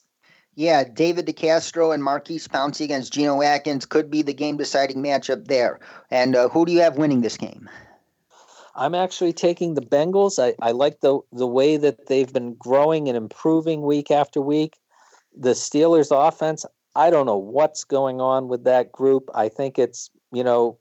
Yeah, 0.55 0.83
David 0.83 1.25
DeCastro 1.25 1.93
and 1.93 2.03
Maurkice 2.03 2.47
Pouncey 2.47 2.85
against 2.85 3.13
Geno 3.13 3.41
Atkins 3.41 3.85
could 3.85 4.09
be 4.09 4.21
the 4.21 4.33
game 4.33 4.57
deciding 4.57 4.97
matchup 4.97 5.47
there. 5.47 5.79
And 6.11 6.35
uh, 6.35 6.49
who 6.49 6.65
do 6.65 6.71
you 6.71 6.79
have 6.81 6.97
winning 6.97 7.21
this 7.21 7.37
game? 7.37 7.69
I'm 8.75 8.95
actually 8.95 9.33
taking 9.33 9.73
the 9.73 9.81
Bengals. 9.81 10.41
I, 10.41 10.55
I 10.65 10.71
like 10.71 11.01
the 11.01 11.19
the 11.31 11.47
way 11.47 11.77
that 11.77 12.07
they've 12.07 12.31
been 12.31 12.55
growing 12.55 13.07
and 13.07 13.17
improving 13.17 13.81
week 13.83 14.09
after 14.09 14.41
week. 14.41 14.77
The 15.35 15.51
Steelers 15.51 16.09
offense, 16.11 16.65
I 16.95 17.09
don't 17.09 17.25
know 17.25 17.37
what's 17.37 17.83
going 17.83 18.21
on 18.21 18.47
with 18.47 18.63
that 18.63 18.91
group. 18.91 19.29
I 19.35 19.49
think 19.49 19.77
it's, 19.77 20.09
you 20.31 20.43
know, 20.43 20.77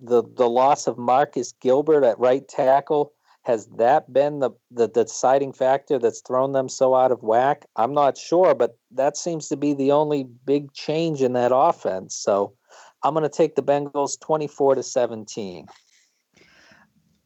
the 0.00 0.22
the 0.36 0.48
loss 0.48 0.86
of 0.86 0.98
Marcus 0.98 1.52
Gilbert 1.60 2.04
at 2.04 2.18
right 2.18 2.46
tackle 2.46 3.12
has 3.46 3.66
that 3.78 4.12
been 4.12 4.40
the, 4.40 4.50
the, 4.72 4.88
the 4.88 5.04
deciding 5.04 5.52
factor 5.52 6.00
that's 6.00 6.20
thrown 6.20 6.50
them 6.50 6.68
so 6.68 6.96
out 6.96 7.12
of 7.12 7.22
whack? 7.22 7.64
I'm 7.76 7.94
not 7.94 8.18
sure, 8.18 8.56
but 8.56 8.76
that 8.90 9.16
seems 9.16 9.46
to 9.48 9.56
be 9.56 9.72
the 9.72 9.92
only 9.92 10.24
big 10.24 10.72
change 10.72 11.22
in 11.22 11.34
that 11.34 11.52
offense. 11.54 12.16
So 12.16 12.54
I'm 13.04 13.14
going 13.14 13.22
to 13.22 13.28
take 13.28 13.54
the 13.54 13.62
Bengals 13.62 14.18
24 14.20 14.74
to 14.74 14.82
17. 14.82 15.66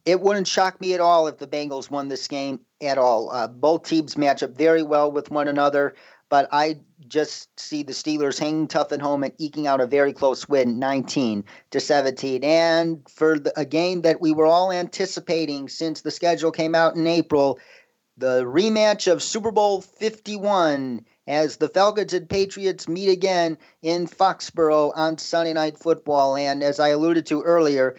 It 0.05 0.21
wouldn't 0.21 0.47
shock 0.47 0.79
me 0.79 0.93
at 0.93 0.99
all 0.99 1.27
if 1.27 1.39
the 1.39 1.47
Bengals 1.47 1.89
won 1.89 2.07
this 2.07 2.27
game 2.27 2.59
at 2.81 2.97
all. 2.97 3.29
Uh, 3.31 3.47
both 3.47 3.87
teams 3.87 4.17
match 4.17 4.43
up 4.43 4.57
very 4.57 4.83
well 4.83 5.11
with 5.11 5.31
one 5.31 5.47
another 5.47 5.93
but 6.31 6.47
I 6.53 6.79
just 7.09 7.59
see 7.59 7.83
the 7.83 7.91
Steelers 7.91 8.39
hanging 8.39 8.69
tough 8.69 8.93
at 8.93 9.01
home 9.01 9.21
and 9.21 9.33
eking 9.37 9.67
out 9.67 9.81
a 9.81 9.85
very 9.85 10.13
close 10.13 10.47
win, 10.47 10.79
19 10.79 11.43
to 11.71 11.79
17. 11.81 12.41
And 12.45 13.05
for 13.09 13.37
the, 13.37 13.51
a 13.59 13.65
game 13.65 14.03
that 14.03 14.21
we 14.21 14.31
were 14.31 14.45
all 14.45 14.71
anticipating 14.71 15.67
since 15.67 16.01
the 16.01 16.09
schedule 16.09 16.51
came 16.51 16.73
out 16.73 16.95
in 16.95 17.05
April, 17.05 17.59
the 18.15 18.43
rematch 18.45 19.11
of 19.11 19.21
Super 19.21 19.51
Bowl 19.51 19.81
51 19.81 21.05
as 21.27 21.57
the 21.57 21.67
Falcons 21.67 22.13
and 22.13 22.29
Patriots 22.29 22.87
meet 22.87 23.09
again 23.09 23.57
in 23.81 24.07
Foxborough 24.07 24.93
on 24.95 25.17
Sunday 25.17 25.51
Night 25.51 25.77
Football. 25.77 26.37
And 26.37 26.63
as 26.63 26.79
I 26.79 26.89
alluded 26.89 27.25
to 27.25 27.41
earlier, 27.41 27.97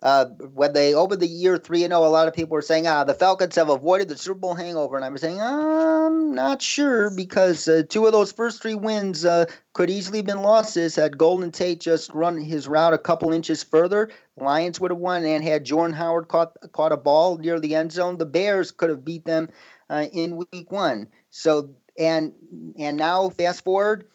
uh, 0.00 0.26
when 0.26 0.72
they 0.72 0.94
opened 0.94 1.20
the 1.20 1.26
year 1.26 1.58
3 1.58 1.80
0, 1.80 1.98
a 1.98 2.06
lot 2.06 2.28
of 2.28 2.34
people 2.34 2.54
were 2.54 2.62
saying, 2.62 2.86
ah, 2.86 3.02
the 3.02 3.14
Falcons 3.14 3.56
have 3.56 3.68
avoided 3.68 4.08
the 4.08 4.16
Super 4.16 4.38
Bowl 4.38 4.54
hangover. 4.54 4.94
And 4.96 5.04
I'm 5.04 5.18
saying, 5.18 5.40
I'm 5.40 6.34
not 6.34 6.62
sure 6.62 7.10
because 7.10 7.66
uh, 7.66 7.82
two 7.88 8.06
of 8.06 8.12
those 8.12 8.30
first 8.30 8.62
three 8.62 8.76
wins 8.76 9.24
uh, 9.24 9.46
could 9.72 9.90
easily 9.90 10.18
have 10.18 10.26
been 10.26 10.42
losses 10.42 10.94
had 10.94 11.18
Golden 11.18 11.50
Tate 11.50 11.80
just 11.80 12.12
run 12.14 12.40
his 12.40 12.68
route 12.68 12.94
a 12.94 12.98
couple 12.98 13.32
inches 13.32 13.64
further. 13.64 14.08
Lions 14.36 14.78
would 14.78 14.92
have 14.92 15.00
won, 15.00 15.24
and 15.24 15.42
had 15.42 15.64
Jordan 15.64 15.96
Howard 15.96 16.28
caught, 16.28 16.56
caught 16.72 16.92
a 16.92 16.96
ball 16.96 17.36
near 17.38 17.58
the 17.58 17.74
end 17.74 17.90
zone, 17.90 18.18
the 18.18 18.26
Bears 18.26 18.70
could 18.70 18.90
have 18.90 19.04
beat 19.04 19.24
them 19.24 19.48
uh, 19.90 20.06
in 20.12 20.44
week 20.52 20.70
one. 20.70 21.08
So, 21.30 21.70
and 21.98 22.32
and 22.78 22.96
now 22.96 23.30
fast 23.30 23.64
forward 23.64 24.06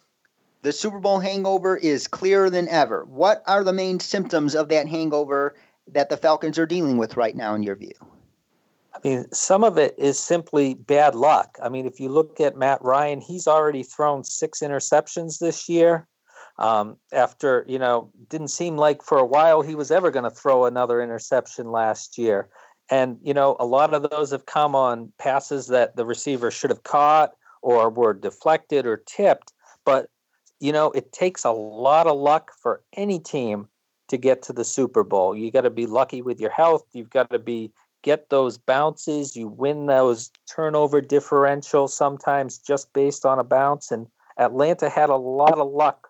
the 0.64 0.72
Super 0.72 1.00
Bowl 1.00 1.20
hangover 1.20 1.76
is 1.76 2.08
clearer 2.08 2.50
than 2.50 2.70
ever. 2.70 3.04
What 3.04 3.44
are 3.46 3.66
the 3.66 3.74
main 3.74 4.00
symptoms 4.00 4.56
of 4.56 4.70
that 4.70 4.88
hangover 4.88 5.56
that 5.88 6.10
the 6.10 6.18
Falcons 6.18 6.58
are 6.58 6.66
dealing 6.66 6.98
with 6.98 7.18
right 7.18 7.36
now, 7.36 7.56
in 7.56 7.64
your 7.64 7.76
view? 7.76 7.94
I 8.94 9.00
mean, 9.04 9.26
some 9.32 9.64
of 9.64 9.78
it 9.78 9.96
is 9.98 10.20
simply 10.20 10.76
bad 10.76 11.16
luck. 11.16 11.58
I 11.62 11.70
mean, 11.70 11.86
if 11.86 12.00
you 12.00 12.10
look 12.10 12.40
at 12.40 12.56
Matt 12.56 12.82
Ryan, 12.82 13.22
he's 13.22 13.48
already 13.48 13.84
thrown 13.84 14.24
six 14.24 14.60
interceptions 14.60 15.40
this 15.40 15.68
year. 15.68 16.08
Um, 16.60 16.98
after, 17.12 17.66
you 17.68 17.80
know, 17.80 18.12
didn't 18.30 18.50
seem 18.50 18.78
like 18.78 19.02
for 19.02 19.18
a 19.18 19.26
while 19.26 19.64
he 19.64 19.74
was 19.74 19.90
ever 19.90 20.12
going 20.12 20.24
to 20.24 20.30
throw 20.30 20.66
another 20.66 21.02
interception 21.02 21.72
last 21.72 22.20
year. 22.20 22.50
And, 22.92 23.18
you 23.24 23.34
know, 23.34 23.56
a 23.60 23.66
lot 23.66 23.96
of 23.96 24.08
those 24.12 24.30
have 24.30 24.46
come 24.46 24.76
on 24.76 25.12
passes 25.18 25.68
that 25.68 25.96
the 25.96 26.06
receiver 26.06 26.52
should 26.52 26.70
have 26.70 26.84
caught 26.84 27.32
or 27.64 27.90
were 27.90 28.14
deflected 28.14 28.86
or 28.86 28.98
tipped. 28.98 29.52
But, 29.84 30.12
you 30.60 30.72
know, 30.72 30.92
it 30.92 31.12
takes 31.12 31.44
a 31.44 31.52
lot 31.52 32.06
of 32.06 32.20
luck 32.20 32.52
for 32.62 32.84
any 32.96 33.20
team 33.20 33.68
to 34.14 34.18
get 34.18 34.42
to 34.44 34.54
the 34.54 34.64
Super 34.64 35.04
Bowl. 35.04 35.36
You 35.36 35.52
got 35.52 35.62
to 35.62 35.70
be 35.70 35.88
lucky 35.88 36.22
with 36.22 36.40
your 36.40 36.52
health. 36.52 36.86
You've 36.94 37.10
got 37.10 37.30
to 37.32 37.40
be 37.40 37.72
get 38.04 38.30
those 38.30 38.58
bounces. 38.58 39.36
You 39.36 39.48
win 39.48 39.88
those 39.88 40.32
turnover 40.48 41.02
differential 41.02 41.88
sometimes 41.88 42.60
just 42.60 42.94
based 42.94 43.26
on 43.26 43.40
a 43.40 43.44
bounce. 43.44 43.92
And 43.92 44.08
Atlanta 44.38 44.90
had 44.90 45.10
a 45.10 45.16
lot 45.16 45.58
of 45.58 45.72
luck 45.72 46.10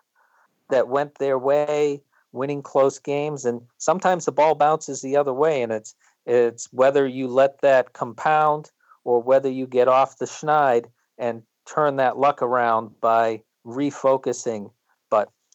that 0.70 0.88
went 0.88 1.16
their 1.16 1.38
way, 1.38 2.02
winning 2.32 2.62
close 2.62 2.98
games. 2.98 3.44
And 3.44 3.62
sometimes 3.78 4.26
the 4.26 4.32
ball 4.32 4.54
bounces 4.54 5.00
the 5.00 5.16
other 5.16 5.32
way, 5.32 5.62
and 5.62 5.72
it's 5.72 5.94
it's 6.26 6.68
whether 6.72 7.06
you 7.06 7.28
let 7.28 7.60
that 7.60 7.92
compound 7.92 8.70
or 9.04 9.22
whether 9.22 9.50
you 9.50 9.66
get 9.66 9.88
off 9.88 10.18
the 10.18 10.24
schneid 10.24 10.86
and 11.18 11.42
turn 11.66 11.96
that 11.96 12.18
luck 12.18 12.42
around 12.42 12.98
by 13.00 13.42
refocusing 13.66 14.70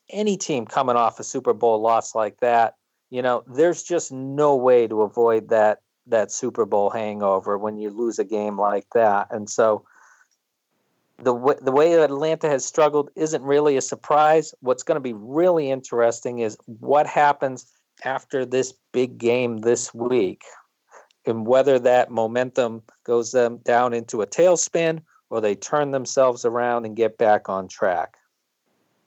any 0.09 0.37
team 0.37 0.65
coming 0.65 0.95
off 0.95 1.19
a 1.19 1.23
Super 1.23 1.53
Bowl 1.53 1.79
loss 1.79 2.15
like 2.15 2.39
that, 2.39 2.75
you 3.09 3.21
know, 3.21 3.43
there's 3.47 3.83
just 3.83 4.11
no 4.11 4.55
way 4.55 4.87
to 4.87 5.01
avoid 5.01 5.49
that 5.49 5.81
that 6.07 6.31
Super 6.31 6.65
Bowl 6.65 6.89
hangover 6.89 7.57
when 7.57 7.77
you 7.77 7.91
lose 7.91 8.17
a 8.17 8.23
game 8.23 8.59
like 8.59 8.87
that. 8.93 9.27
And 9.29 9.49
so 9.49 9.85
the 11.21 11.33
way, 11.33 11.55
the 11.61 11.71
way 11.71 11.95
that 11.95 12.09
Atlanta 12.09 12.49
has 12.49 12.65
struggled 12.65 13.09
isn't 13.15 13.43
really 13.43 13.77
a 13.77 13.81
surprise. 13.81 14.53
What's 14.61 14.83
going 14.83 14.95
to 14.95 15.01
be 15.01 15.13
really 15.13 15.69
interesting 15.69 16.39
is 16.39 16.57
what 16.65 17.05
happens 17.05 17.71
after 18.03 18.45
this 18.45 18.73
big 18.91 19.17
game 19.17 19.59
this 19.59 19.93
week 19.93 20.43
and 21.25 21.45
whether 21.45 21.77
that 21.79 22.09
momentum 22.09 22.81
goes 23.03 23.31
them 23.31 23.57
down 23.63 23.93
into 23.93 24.21
a 24.21 24.27
tailspin 24.27 25.01
or 25.29 25.41
they 25.41 25.55
turn 25.55 25.91
themselves 25.91 26.45
around 26.45 26.85
and 26.85 26.95
get 26.95 27.17
back 27.17 27.49
on 27.49 27.67
track 27.67 28.15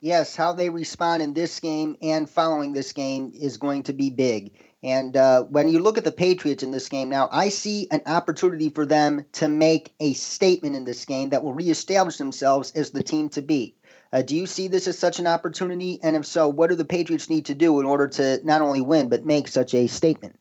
yes, 0.03 0.37
how 0.37 0.53
they 0.53 0.69
respond 0.69 1.23
in 1.23 1.33
this 1.33 1.59
game 1.61 1.97
and 2.03 2.29
following 2.29 2.73
this 2.73 2.93
game 2.93 3.33
is 3.35 3.57
going 3.57 3.85
to 3.85 3.95
be 3.95 4.11
big. 4.11 4.53
And 4.83 5.17
uh, 5.17 5.45
when 5.45 5.69
you 5.69 5.79
look 5.79 5.97
at 5.97 6.05
the 6.05 6.13
Patriots 6.13 6.65
in 6.65 6.73
this 6.73 6.89
game 6.89 7.09
now, 7.09 7.29
I 7.31 7.49
see 7.49 7.87
an 7.93 8.03
opportunity 8.05 8.69
for 8.69 8.85
them 8.85 9.25
to 9.35 9.49
make 9.49 9.95
a 10.01 10.13
statement 10.15 10.75
in 10.75 10.85
this 10.85 11.05
game 11.05 11.31
that 11.31 11.45
will 11.45 11.55
reestablish 11.55 12.17
themselves 12.17 12.73
as 12.73 12.91
the 12.91 13.03
team 13.03 13.29
to 13.31 13.43
beat. 13.43 13.79
Uh, 14.13 14.21
do 14.21 14.37
you 14.37 14.45
see 14.45 14.69
this 14.69 14.89
as 14.89 14.99
such 14.99 15.21
an 15.21 15.27
opportunity? 15.27 16.01
And 16.03 16.17
if 16.17 16.27
so, 16.27 16.49
what 16.49 16.69
do 16.69 16.77
the 16.77 16.85
Patriots 16.85 17.31
need 17.31 17.47
to 17.47 17.55
do 17.55 17.79
in 17.79 17.87
order 17.87 18.09
to 18.09 18.41
not 18.45 18.61
only 18.61 18.81
win 18.81 19.09
but 19.09 19.25
make 19.25 19.49
such 19.49 19.73
a 19.73 19.87
statement? 19.87 20.39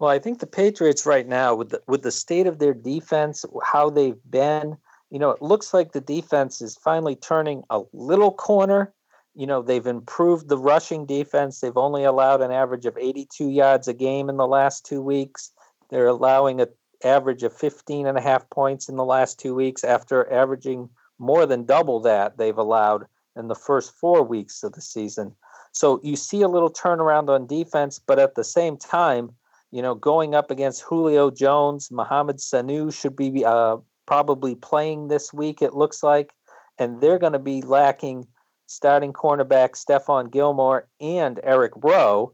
Well, 0.00 0.10
I 0.10 0.18
think 0.18 0.40
the 0.40 0.46
Patriots 0.46 1.06
right 1.06 1.26
now, 1.26 1.54
with 1.54 1.70
the, 1.70 1.80
with 1.86 2.02
the 2.02 2.10
state 2.10 2.48
of 2.48 2.58
their 2.58 2.74
defense, 2.74 3.44
how 3.62 3.88
they've 3.88 4.18
been, 4.28 4.76
you 5.14 5.20
know, 5.20 5.30
it 5.30 5.40
looks 5.40 5.72
like 5.72 5.92
the 5.92 6.00
defense 6.00 6.60
is 6.60 6.76
finally 6.76 7.14
turning 7.14 7.62
a 7.70 7.82
little 7.92 8.32
corner. 8.32 8.92
You 9.36 9.46
know, 9.46 9.62
they've 9.62 9.86
improved 9.86 10.48
the 10.48 10.58
rushing 10.58 11.06
defense. 11.06 11.60
They've 11.60 11.76
only 11.76 12.02
allowed 12.02 12.42
an 12.42 12.50
average 12.50 12.84
of 12.84 12.98
82 12.98 13.48
yards 13.48 13.86
a 13.86 13.94
game 13.94 14.28
in 14.28 14.38
the 14.38 14.46
last 14.48 14.84
two 14.84 15.00
weeks. 15.00 15.52
They're 15.88 16.08
allowing 16.08 16.60
an 16.60 16.66
average 17.04 17.44
of 17.44 17.56
15 17.56 18.08
and 18.08 18.18
a 18.18 18.20
half 18.20 18.50
points 18.50 18.88
in 18.88 18.96
the 18.96 19.04
last 19.04 19.38
two 19.38 19.54
weeks 19.54 19.84
after 19.84 20.32
averaging 20.32 20.88
more 21.20 21.46
than 21.46 21.64
double 21.64 22.00
that 22.00 22.36
they've 22.36 22.58
allowed 22.58 23.04
in 23.36 23.46
the 23.46 23.54
first 23.54 23.94
four 23.94 24.24
weeks 24.24 24.64
of 24.64 24.72
the 24.72 24.80
season. 24.80 25.32
So 25.70 26.00
you 26.02 26.16
see 26.16 26.42
a 26.42 26.48
little 26.48 26.72
turnaround 26.72 27.28
on 27.28 27.46
defense, 27.46 28.00
but 28.00 28.18
at 28.18 28.34
the 28.34 28.42
same 28.42 28.76
time, 28.78 29.30
you 29.70 29.80
know, 29.80 29.94
going 29.94 30.34
up 30.34 30.50
against 30.50 30.82
Julio 30.82 31.30
Jones, 31.30 31.92
Mohamed 31.92 32.38
Sanu 32.38 32.92
should 32.92 33.14
be 33.14 33.44
uh, 33.44 33.76
probably 34.06 34.54
playing 34.54 35.08
this 35.08 35.32
week, 35.32 35.62
it 35.62 35.74
looks 35.74 36.02
like. 36.02 36.32
And 36.78 37.00
they're 37.00 37.18
going 37.18 37.34
to 37.34 37.38
be 37.38 37.62
lacking 37.62 38.26
starting 38.66 39.12
cornerback 39.12 39.72
Stephon 39.72 40.30
Gilmore 40.30 40.88
and 41.00 41.38
Eric 41.42 41.72
Rowe, 41.76 42.32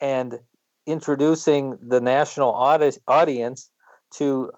and 0.00 0.38
introducing 0.86 1.78
the 1.80 2.00
national 2.00 2.54
audi- 2.54 2.98
audience 3.08 3.70
to 4.14 4.50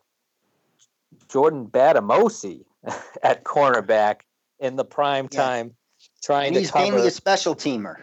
Jordan 1.29 1.67
Bademosi 1.67 2.65
at 3.23 3.45
cornerback 3.45 4.21
in 4.59 4.77
the 4.77 4.85
prime 4.85 5.29
time, 5.29 5.69
yeah. 5.69 6.07
trying 6.23 6.47
and 6.49 6.55
to 6.55 6.61
he's 6.61 6.71
cover. 6.71 6.93
mainly 6.93 7.09
a 7.09 7.11
special 7.11 7.55
teamer. 7.55 7.97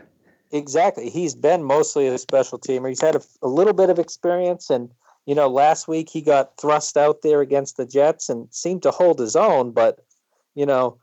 Exactly, 0.51 1.09
he's 1.09 1.33
been 1.33 1.63
mostly 1.63 2.07
a 2.07 2.17
special 2.17 2.59
teamer. 2.59 2.89
He's 2.89 3.01
had 3.01 3.15
a, 3.15 3.21
a 3.41 3.47
little 3.47 3.73
bit 3.73 3.89
of 3.89 3.99
experience, 3.99 4.69
and 4.69 4.89
you 5.25 5.35
know, 5.35 5.47
last 5.47 5.87
week 5.87 6.09
he 6.09 6.21
got 6.21 6.57
thrust 6.57 6.97
out 6.97 7.21
there 7.21 7.41
against 7.41 7.77
the 7.77 7.85
Jets 7.85 8.29
and 8.29 8.47
seemed 8.51 8.83
to 8.83 8.91
hold 8.91 9.19
his 9.19 9.35
own, 9.35 9.71
but 9.71 9.99
you 10.55 10.65
know, 10.65 10.97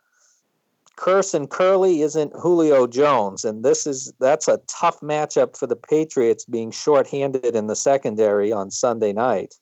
Kearse 0.97 1.33
and 1.33 1.49
Kerley 1.49 2.03
isn't 2.03 2.33
Julio 2.35 2.87
Jones, 2.89 3.45
and 3.45 3.65
this 3.65 3.87
is 3.87 4.13
that's 4.19 4.49
a 4.49 4.61
tough 4.67 5.01
matchup 5.01 5.57
for 5.57 5.67
the 5.67 5.77
Patriots 5.77 6.45
being 6.45 6.73
shorthanded 6.73 7.55
in 7.55 7.69
the 7.69 7.77
secondary 7.77 8.51
on 8.51 8.71
Sunday 8.71 9.13
night. 9.13 9.55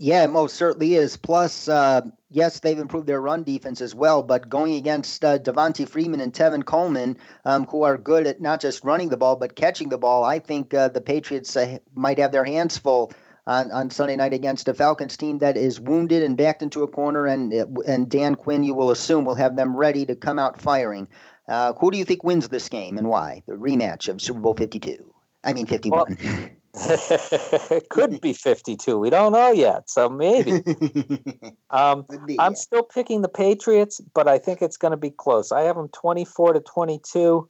Yeah, 0.00 0.26
most 0.26 0.56
certainly 0.56 0.94
is. 0.94 1.16
Plus, 1.16 1.68
uh, 1.68 2.00
yes, 2.30 2.60
they've 2.60 2.78
improved 2.78 3.06
their 3.06 3.20
run 3.20 3.44
defense 3.44 3.80
as 3.80 3.94
well, 3.94 4.22
but 4.24 4.48
going 4.48 4.74
against 4.74 5.24
uh, 5.24 5.38
Devonta 5.38 5.88
Freeman 5.88 6.20
and 6.20 6.32
Tevin 6.32 6.64
Coleman, 6.64 7.16
um, 7.44 7.66
who 7.66 7.84
are 7.84 7.96
good 7.96 8.26
at 8.26 8.40
not 8.40 8.60
just 8.60 8.82
running 8.82 9.10
the 9.10 9.16
ball 9.16 9.36
but 9.36 9.54
catching 9.54 9.90
the 9.90 9.98
ball, 9.98 10.24
I 10.24 10.40
think 10.40 10.74
uh, 10.74 10.88
the 10.88 11.00
Patriots 11.00 11.56
uh, 11.56 11.78
might 11.94 12.18
have 12.18 12.32
their 12.32 12.44
hands 12.44 12.76
full 12.76 13.12
on, 13.46 13.70
on 13.72 13.90
Sunday 13.90 14.16
night 14.16 14.32
against 14.32 14.68
a 14.68 14.74
Falcons 14.74 15.16
team 15.16 15.38
that 15.38 15.56
is 15.56 15.80
wounded 15.80 16.22
and 16.22 16.36
backed 16.36 16.62
into 16.62 16.82
a 16.82 16.88
corner, 16.88 17.26
and 17.26 17.52
and 17.86 18.08
Dan 18.08 18.34
Quinn, 18.34 18.64
you 18.64 18.74
will 18.74 18.90
assume, 18.90 19.24
will 19.24 19.34
have 19.34 19.56
them 19.56 19.76
ready 19.76 20.06
to 20.06 20.16
come 20.16 20.38
out 20.38 20.60
firing. 20.60 21.08
Uh, 21.48 21.74
who 21.74 21.90
do 21.90 21.98
you 21.98 22.04
think 22.04 22.24
wins 22.24 22.48
this 22.48 22.68
game 22.68 22.96
and 22.96 23.08
why? 23.08 23.42
The 23.46 23.54
rematch 23.54 24.08
of 24.08 24.20
Super 24.20 24.40
Bowl 24.40 24.54
52. 24.54 25.14
I 25.44 25.52
mean 25.52 25.66
51. 25.66 26.16
Well, 26.18 26.48
it 26.74 27.88
could 27.90 28.20
be 28.20 28.32
52. 28.32 28.98
We 28.98 29.10
don't 29.10 29.32
know 29.32 29.52
yet, 29.52 29.90
so 29.90 30.08
maybe. 30.08 30.52
um, 31.70 32.06
I'm 32.38 32.54
still 32.54 32.82
picking 32.82 33.20
the 33.20 33.28
Patriots, 33.28 34.00
but 34.14 34.26
I 34.26 34.38
think 34.38 34.62
it's 34.62 34.78
going 34.78 34.92
to 34.92 34.96
be 34.96 35.10
close. 35.10 35.52
I 35.52 35.62
have 35.62 35.76
them 35.76 35.88
24 35.88 36.54
to 36.54 36.60
22 36.60 37.48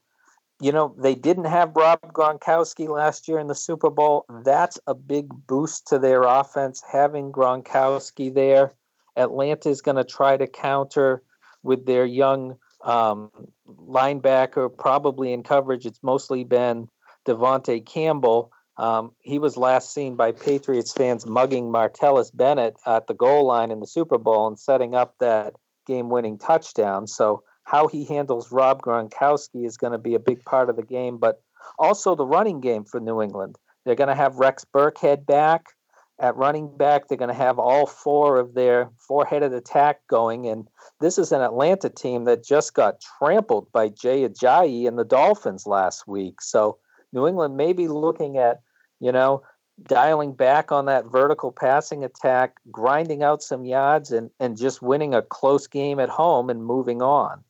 you 0.61 0.73
know, 0.73 0.95
they 0.99 1.15
didn't 1.15 1.47
have 1.47 1.77
Rob 1.77 2.01
Gronkowski 2.13 2.89
last 2.89 3.29
year 3.29 3.39
in 3.39 3.49
the 3.49 3.55
Super 3.55 3.91
Bowl. 3.91 4.25
That's 4.45 4.79
a 4.87 4.95
big 4.95 5.29
boost 5.47 5.89
to 5.89 5.99
their 5.99 6.23
offense, 6.23 6.83
having 6.91 7.33
Gronkowski 7.33 8.33
there. 8.33 8.75
Atlanta 9.17 9.69
is 9.69 9.81
going 9.81 9.97
to 9.97 10.05
try 10.05 10.37
to 10.37 10.47
counter 10.47 11.23
with 11.63 11.87
their 11.87 12.05
young 12.05 12.57
um, 12.85 13.31
linebacker, 13.69 14.77
probably 14.77 15.33
in 15.33 15.43
coverage. 15.43 15.87
It's 15.87 16.03
mostly 16.03 16.45
been 16.45 16.89
De'Vondre 17.27 17.85
Campbell. 17.85 18.53
Um, 18.77 19.13
he 19.21 19.39
was 19.39 19.57
last 19.57 19.95
seen 19.95 20.17
by 20.17 20.33
Patriots 20.33 20.93
fans 20.93 21.27
mugging 21.27 21.71
Martellus 21.71 22.31
Bennett 22.35 22.77
at 22.87 23.07
the 23.07 23.15
goal 23.15 23.47
line 23.47 23.71
in 23.71 23.81
the 23.81 23.87
Super 23.87 24.19
Bowl 24.19 24.49
and 24.49 24.59
setting 24.59 24.95
up 24.95 25.15
that 25.21 25.55
game 25.87 26.11
winning 26.11 26.39
touchdown. 26.39 27.07
So 27.07 27.43
how 27.65 27.89
he 27.89 28.05
handles 28.05 28.53
Rob 28.53 28.83
Gronkowski 28.83 29.67
is 29.67 29.77
going 29.77 29.93
to 29.93 29.99
be 29.99 30.15
a 30.15 30.21
big 30.21 30.45
part 30.45 30.71
of 30.71 30.77
the 30.77 30.83
game, 30.83 31.19
but 31.19 31.43
also 31.79 32.15
the 32.15 32.27
running 32.27 32.61
game 32.61 32.85
for 32.85 33.01
New 33.01 33.21
England. 33.21 33.57
They're 33.85 33.95
going 33.95 34.09
to 34.09 34.15
have 34.15 34.37
Rex 34.37 34.65
Burkhead 34.65 35.27
back 35.27 35.67
at 36.21 36.37
running 36.37 36.77
back. 36.77 37.09
They're 37.09 37.19
going 37.19 37.29
to 37.29 37.35
have 37.35 37.59
all 37.59 37.87
four 37.87 38.39
of 38.39 38.55
their 38.55 38.91
four 38.99 39.27
headed 39.27 39.53
attack 39.53 40.01
going. 40.09 40.47
And 40.47 40.69
this 41.01 41.19
is 41.19 41.33
an 41.33 41.41
Atlanta 41.41 41.89
team 41.89 42.25
that 42.25 42.45
just 42.45 42.75
got 42.75 43.03
trampled 43.19 43.71
by 43.73 43.89
Jay 43.89 44.29
Ajayi 44.29 44.87
and 44.87 44.99
the 44.99 45.05
Dolphins 45.05 45.67
last 45.67 46.07
week. 46.07 46.41
So 46.41 46.79
New 47.13 47.27
England 47.27 47.57
may 47.57 47.73
be 47.73 47.89
looking 47.89 48.39
at, 48.39 48.61
you 49.01 49.13
know, 49.13 49.43
dialing 49.83 50.35
back 50.35 50.71
on 50.71 50.87
that 50.87 51.07
vertical 51.07 51.51
passing 51.51 52.05
attack, 52.05 52.55
grinding 52.71 53.23
out 53.23 53.43
some 53.43 53.65
yards, 53.65 54.13
and, 54.13 54.31
and 54.39 54.57
just 54.57 54.83
winning 54.83 55.15
a 55.15 55.23
close 55.23 55.67
game 55.67 55.99
at 55.99 56.09
home 56.09 56.49
and 56.49 56.65
moving 56.65 57.03
on. 57.03 57.43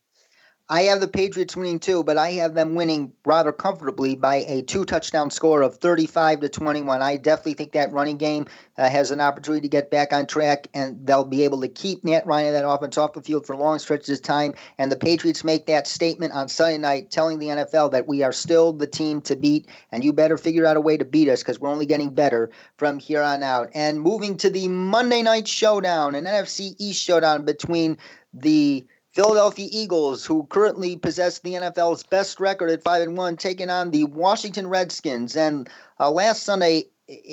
I 0.71 0.83
have 0.85 1.01
the 1.03 1.09
Patriots 1.09 1.55
winning 1.55 1.79
too, 1.79 2.03
but 2.03 2.17
I 2.17 2.31
have 2.33 2.55
them 2.55 2.75
winning 2.75 3.13
rather 3.27 3.53
comfortably 3.53 4.17
by 4.17 4.37
a 4.49 4.63
two 4.63 4.87
touchdown 4.87 5.31
score 5.31 5.61
of 5.61 5.77
35 5.77 6.41
to 6.41 6.49
21. 6.49 7.03
I 7.03 7.19
definitely 7.19 7.53
think 7.53 7.73
that 7.73 7.93
running 7.93 8.17
game 8.17 8.47
uh, 8.79 8.89
has 8.89 9.11
an 9.11 9.21
opportunity 9.21 9.61
to 9.61 9.69
get 9.69 9.91
back 9.91 10.15
on 10.15 10.27
track, 10.27 10.69
and 10.73 11.07
they'll 11.07 11.27
be 11.27 11.45
able 11.45 11.61
to 11.61 11.69
keep 11.69 12.03
Matt 12.03 12.27
Ryan 12.27 12.47
and 12.47 12.57
that 12.57 12.67
offense 12.67 12.97
off 12.97 13.13
the 13.13 13.21
field 13.21 13.47
for 13.47 13.55
long 13.55 13.79
stretches 13.79 14.19
of 14.19 14.23
time. 14.23 14.55
And 14.79 14.91
the 14.91 14.97
Patriots 14.97 15.45
make 15.45 15.67
that 15.67 15.87
statement 15.87 16.33
on 16.33 16.49
Sunday 16.49 16.79
night 16.79 17.11
telling 17.11 17.41
the 17.41 17.49
NFL 17.49 17.93
that 17.93 18.09
we 18.09 18.23
are 18.23 18.33
still 18.33 18.73
the 18.73 18.87
team 18.87 19.21
to 19.23 19.37
beat, 19.37 19.69
and 19.93 20.03
you 20.03 20.15
better 20.15 20.39
figure 20.39 20.65
out 20.65 20.79
a 20.79 20.81
way 20.81 20.97
to 20.97 21.05
beat 21.05 21.29
us 21.29 21.43
because 21.43 21.61
we're 21.61 21.69
only 21.69 21.85
getting 21.85 22.09
better 22.09 22.51
from 22.79 22.99
here 22.99 23.21
on 23.21 23.43
out. 23.43 23.69
And 23.75 24.01
moving 24.01 24.39
to 24.39 24.49
the 24.49 24.69
Monday 24.69 25.21
night 25.21 25.47
showdown, 25.47 26.15
an 26.15 26.25
NFC 26.25 26.75
East 26.79 27.03
showdown 27.03 27.45
between 27.45 27.99
the 28.33 28.87
Philadelphia 29.15 29.69
Eagles, 29.71 30.27
who 30.27 30.45
currently 30.47 30.97
possess 30.97 31.39
the 31.39 31.53
NFL's 31.53 32.03
best 32.03 32.41
record 32.41 32.69
at 32.69 32.83
five 32.83 33.01
and 33.03 33.17
one, 33.17 33.37
taking 33.37 33.71
on 33.71 33.93
the 33.93 34.05
Washington 34.05 34.67
Redskins. 34.67 35.37
And 35.37 35.71
uh, 36.01 36.11
last 36.11 36.43
Sunday, 36.43 36.87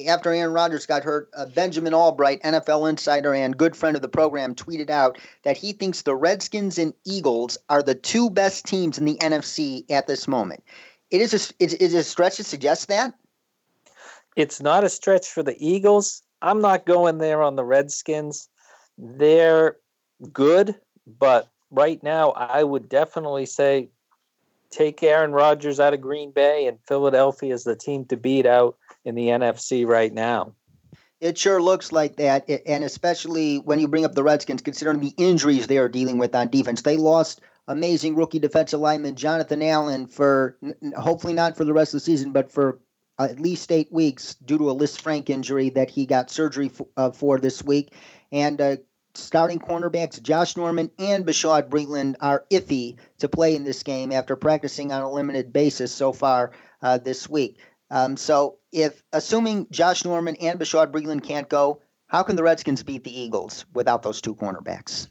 after 0.08 0.32
Aaron 0.32 0.54
Rodgers 0.54 0.86
got 0.86 1.04
hurt, 1.04 1.30
uh, 1.36 1.48
Benjamin 1.48 1.96
Albright, 1.96 2.44
NFL 2.44 2.88
insider 2.88 3.34
and 3.34 3.58
good 3.58 3.76
friend 3.76 3.96
of 3.96 4.04
the 4.04 4.08
program, 4.08 4.54
tweeted 4.54 4.92
out 4.92 5.18
that 5.42 5.58
he 5.58 5.74
thinks 5.74 6.04
the 6.04 6.16
Redskins 6.16 6.78
and 6.78 6.94
Eagles 7.04 7.58
are 7.70 7.82
the 7.82 7.96
two 7.96 8.30
best 8.30 8.66
teams 8.66 9.00
in 9.00 9.06
the 9.06 9.18
NFC 9.18 9.90
at 9.90 10.06
this 10.06 10.28
moment. 10.28 10.64
It 11.10 11.20
is 11.20 11.34
a, 11.34 11.64
it 11.64 11.82
is 11.82 11.96
a 11.96 12.04
stretch 12.04 12.36
to 12.38 12.44
suggest 12.44 12.90
that. 12.90 13.16
It's 14.36 14.62
not 14.62 14.84
a 14.84 14.90
stretch 14.90 15.28
for 15.28 15.42
the 15.42 15.56
Eagles. 15.58 16.22
I'm 16.44 16.62
not 16.62 16.86
going 16.86 17.18
there 17.18 17.42
on 17.42 17.56
the 17.56 17.66
Redskins. 17.66 18.50
They're 19.00 19.78
good, 20.32 20.76
but 21.08 21.51
right 21.72 22.02
now, 22.04 22.32
I 22.32 22.64
would 22.64 22.90
definitely 22.90 23.46
say 23.46 23.90
take 24.70 25.02
Aaron 25.04 25.32
Rodgers 25.32 25.80
out 25.80 25.94
of 25.94 26.02
Green 26.02 26.32
Bay 26.32 26.68
and 26.68 26.78
Philadelphia 26.88 27.54
is 27.54 27.64
the 27.64 27.76
team 27.76 28.06
to 28.06 28.18
beat 28.18 28.46
out 28.46 28.78
in 29.04 29.16
the 29.16 29.28
NFC 29.28 29.86
right 29.86 30.14
now. 30.14 30.54
It 31.20 31.38
sure 31.38 31.62
looks 31.62 31.92
like 31.92 32.16
that, 32.16 32.50
and 32.66 32.84
especially 32.84 33.58
when 33.58 33.80
you 33.80 33.88
bring 33.88 34.06
up 34.06 34.16
the 34.16 34.24
Redskins, 34.24 34.64
considering 34.64 35.02
the 35.02 35.14
injuries 35.18 35.68
they 35.68 35.78
are 35.78 35.90
dealing 35.90 36.18
with 36.18 36.34
on 36.34 36.50
defense. 36.50 36.82
They 36.82 36.98
lost 36.98 37.42
amazing 37.68 38.16
rookie 38.16 38.40
defensive 38.40 38.80
lineman 38.80 39.16
Jonathan 39.16 39.62
Allen 39.62 40.08
for 40.08 40.58
hopefully 40.98 41.34
not 41.34 41.56
for 41.56 41.64
the 41.64 41.74
rest 41.74 41.94
of 41.94 42.00
the 42.00 42.06
season, 42.06 42.32
but 42.32 42.52
for 42.52 42.80
at 43.20 43.40
least 43.40 43.72
eight 43.72 43.92
weeks 43.92 44.36
due 44.46 44.58
to 44.58 44.72
a 44.72 44.76
Lisfranc 44.76 45.30
injury 45.30 45.70
that 45.70 45.92
he 45.92 46.08
got 46.08 46.32
surgery 46.32 46.70
for, 46.70 46.88
uh, 46.98 47.12
for 47.12 47.38
this 47.40 47.64
week. 47.64 47.94
And 48.32 48.60
uh, 48.60 48.78
starting 49.14 49.60
cornerbacks 49.60 50.22
Josh 50.22 50.56
Norman 50.56 50.90
and 51.00 51.26
Bashaud 51.26 51.70
Breeland 51.70 52.16
are 52.20 52.46
iffy 52.52 52.98
to 53.20 53.28
play 53.28 53.56
in 53.56 53.64
this 53.64 53.84
game 53.84 54.12
after 54.12 54.36
practicing 54.36 54.92
on 54.92 55.02
a 55.02 55.12
limited 55.12 55.52
basis 55.52 55.94
so 55.94 56.14
far 56.14 56.52
uh, 56.82 56.98
this 56.98 57.30
week. 57.30 57.60
Um, 57.90 58.16
so, 58.16 58.58
if 58.72 59.04
assuming 59.12 59.68
Josh 59.70 60.06
Norman 60.06 60.38
and 60.38 60.60
Bashaud 60.60 60.92
Breeland 60.92 61.24
can't 61.24 61.50
go, 61.50 61.82
how 62.08 62.24
can 62.24 62.36
the 62.36 62.44
Redskins 62.44 62.84
beat 62.84 63.04
the 63.04 63.20
Eagles 63.20 63.66
without 63.74 64.04
those 64.04 64.22
two 64.22 64.36
cornerbacks? 64.36 65.08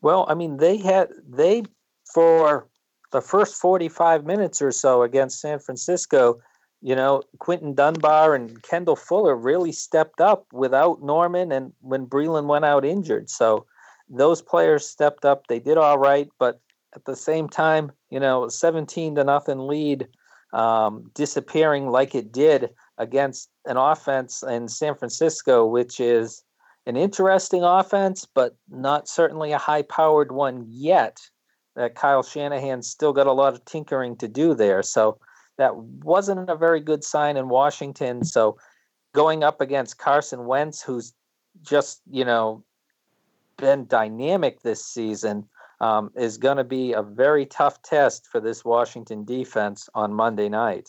Well, 0.00 0.26
I 0.28 0.34
mean, 0.34 0.56
they 0.56 0.76
had 0.76 1.10
they 1.28 1.64
for 2.12 2.68
the 3.12 3.20
first 3.20 3.54
45 3.54 4.24
minutes 4.24 4.60
or 4.60 4.72
so 4.72 5.02
against 5.02 5.40
San 5.40 5.60
Francisco, 5.60 6.40
you 6.84 6.94
know, 6.94 7.22
Quinton 7.38 7.72
Dunbar 7.72 8.34
and 8.34 8.62
Kendall 8.62 8.94
Fuller 8.94 9.34
really 9.34 9.72
stepped 9.72 10.20
up 10.20 10.44
without 10.52 11.02
Norman 11.02 11.50
and 11.50 11.72
when 11.80 12.06
Breeland 12.06 12.46
went 12.46 12.66
out 12.66 12.84
injured. 12.84 13.30
So 13.30 13.64
those 14.10 14.42
players 14.42 14.86
stepped 14.86 15.24
up. 15.24 15.46
They 15.46 15.58
did 15.58 15.78
all 15.78 15.98
right, 15.98 16.28
but 16.38 16.60
at 16.94 17.06
the 17.06 17.16
same 17.16 17.48
time, 17.48 17.90
you 18.10 18.20
know, 18.20 18.48
17 18.48 19.14
to 19.14 19.24
nothing 19.24 19.60
lead 19.60 20.06
um, 20.52 21.10
disappearing 21.14 21.88
like 21.88 22.14
it 22.14 22.30
did 22.30 22.68
against 22.98 23.48
an 23.64 23.78
offense 23.78 24.42
in 24.42 24.68
San 24.68 24.94
Francisco, 24.94 25.64
which 25.64 26.00
is 26.00 26.44
an 26.84 26.98
interesting 26.98 27.64
offense, 27.64 28.26
but 28.26 28.56
not 28.68 29.08
certainly 29.08 29.52
a 29.52 29.58
high 29.58 29.82
powered 29.82 30.32
one 30.32 30.66
yet. 30.68 31.18
That 31.76 31.94
Kyle 31.94 32.22
Shanahan's 32.22 32.90
still 32.90 33.14
got 33.14 33.26
a 33.26 33.32
lot 33.32 33.54
of 33.54 33.64
tinkering 33.64 34.16
to 34.18 34.28
do 34.28 34.52
there. 34.52 34.82
So 34.82 35.18
that 35.58 35.76
wasn't 35.76 36.50
a 36.50 36.56
very 36.56 36.80
good 36.80 37.04
sign 37.04 37.36
in 37.36 37.48
Washington. 37.48 38.24
So 38.24 38.56
going 39.12 39.44
up 39.44 39.60
against 39.60 39.98
Carson 39.98 40.46
Wentz, 40.46 40.82
who's 40.82 41.14
just, 41.62 42.00
you 42.10 42.24
know, 42.24 42.64
been 43.56 43.86
dynamic 43.86 44.62
this 44.62 44.84
season, 44.84 45.48
um, 45.80 46.10
is 46.16 46.38
going 46.38 46.56
to 46.56 46.64
be 46.64 46.92
a 46.92 47.02
very 47.02 47.46
tough 47.46 47.82
test 47.82 48.26
for 48.26 48.40
this 48.40 48.64
Washington 48.64 49.24
defense 49.24 49.88
on 49.94 50.12
Monday 50.12 50.48
night. 50.48 50.88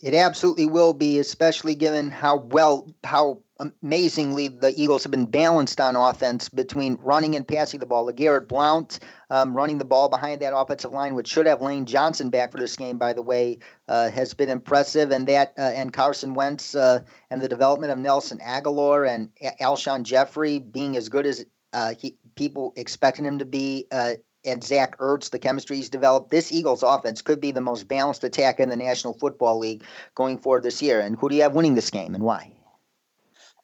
It 0.00 0.14
absolutely 0.14 0.66
will 0.66 0.92
be, 0.92 1.18
especially 1.18 1.74
given 1.74 2.10
how 2.10 2.36
well, 2.36 2.88
how 3.02 3.42
amazingly 3.82 4.46
the 4.46 4.72
Eagles 4.80 5.02
have 5.02 5.10
been 5.10 5.26
balanced 5.26 5.80
on 5.80 5.96
offense 5.96 6.48
between 6.48 6.96
running 7.02 7.34
and 7.34 7.46
passing 7.46 7.80
the 7.80 7.86
ball. 7.86 8.06
LeGarrette 8.06 8.46
Blount 8.46 9.00
um, 9.30 9.56
running 9.56 9.78
the 9.78 9.84
ball 9.84 10.08
behind 10.08 10.40
that 10.40 10.56
offensive 10.56 10.92
line, 10.92 11.16
which 11.16 11.26
should 11.26 11.46
have 11.46 11.60
Lane 11.60 11.84
Johnson 11.84 12.30
back 12.30 12.52
for 12.52 12.58
this 12.58 12.76
game, 12.76 12.98
by 12.98 13.12
the 13.12 13.22
way, 13.22 13.58
uh, 13.88 14.08
has 14.10 14.34
been 14.34 14.48
impressive. 14.48 15.10
And 15.10 15.26
that 15.26 15.52
uh, 15.58 15.62
and 15.62 15.92
Carson 15.92 16.34
Wentz 16.34 16.76
uh, 16.76 17.00
and 17.30 17.42
the 17.42 17.48
development 17.48 17.92
of 17.92 17.98
Nelson 17.98 18.38
Agholor 18.38 19.08
and 19.08 19.30
Alshon 19.60 20.04
Jeffery 20.04 20.60
being 20.60 20.96
as 20.96 21.08
good 21.08 21.26
as 21.26 21.44
uh, 21.72 21.94
he, 21.98 22.16
people 22.36 22.72
expecting 22.76 23.24
him 23.24 23.40
to 23.40 23.44
be 23.44 23.86
uh, 23.90 24.12
and 24.44 24.62
Zach 24.62 24.96
Ertz, 24.98 25.30
the 25.30 25.38
chemistry 25.38 25.76
he's 25.76 25.90
developed, 25.90 26.30
this 26.30 26.52
Eagles 26.52 26.82
offense 26.82 27.22
could 27.22 27.40
be 27.40 27.50
the 27.50 27.60
most 27.60 27.88
balanced 27.88 28.24
attack 28.24 28.60
in 28.60 28.68
the 28.68 28.76
National 28.76 29.14
Football 29.14 29.58
League 29.58 29.82
going 30.14 30.38
forward 30.38 30.62
this 30.62 30.80
year. 30.80 31.00
And 31.00 31.16
who 31.18 31.28
do 31.28 31.34
you 31.34 31.42
have 31.42 31.54
winning 31.54 31.74
this 31.74 31.90
game 31.90 32.14
and 32.14 32.24
why? 32.24 32.52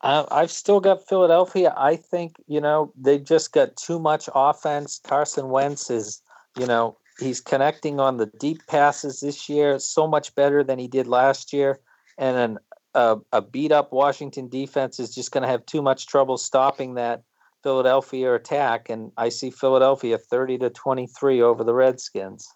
Uh, 0.02 0.26
I've 0.30 0.50
still 0.50 0.80
got 0.80 1.06
Philadelphia. 1.08 1.72
I 1.76 1.96
think, 1.96 2.36
you 2.46 2.60
know, 2.60 2.92
they 3.00 3.18
just 3.18 3.52
got 3.52 3.76
too 3.76 3.98
much 3.98 4.28
offense. 4.34 5.00
Carson 5.02 5.48
Wentz 5.48 5.90
is, 5.90 6.20
you 6.58 6.66
know, 6.66 6.98
he's 7.18 7.40
connecting 7.40 8.00
on 8.00 8.18
the 8.18 8.26
deep 8.26 8.66
passes 8.66 9.20
this 9.20 9.48
year 9.48 9.78
so 9.78 10.06
much 10.06 10.34
better 10.34 10.62
than 10.62 10.78
he 10.78 10.88
did 10.88 11.06
last 11.06 11.52
year. 11.52 11.80
And 12.18 12.36
an, 12.36 12.58
a, 12.94 13.16
a 13.32 13.40
beat 13.40 13.72
up 13.72 13.92
Washington 13.92 14.48
defense 14.48 15.00
is 15.00 15.14
just 15.14 15.32
going 15.32 15.42
to 15.42 15.48
have 15.48 15.64
too 15.64 15.80
much 15.80 16.06
trouble 16.06 16.36
stopping 16.36 16.94
that 16.94 17.22
Philadelphia 17.64 18.34
attack, 18.34 18.90
and 18.90 19.10
I 19.16 19.30
see 19.30 19.50
Philadelphia 19.50 20.18
30 20.18 20.58
to 20.58 20.70
23 20.70 21.40
over 21.40 21.64
the 21.64 21.74
Redskins. 21.74 22.46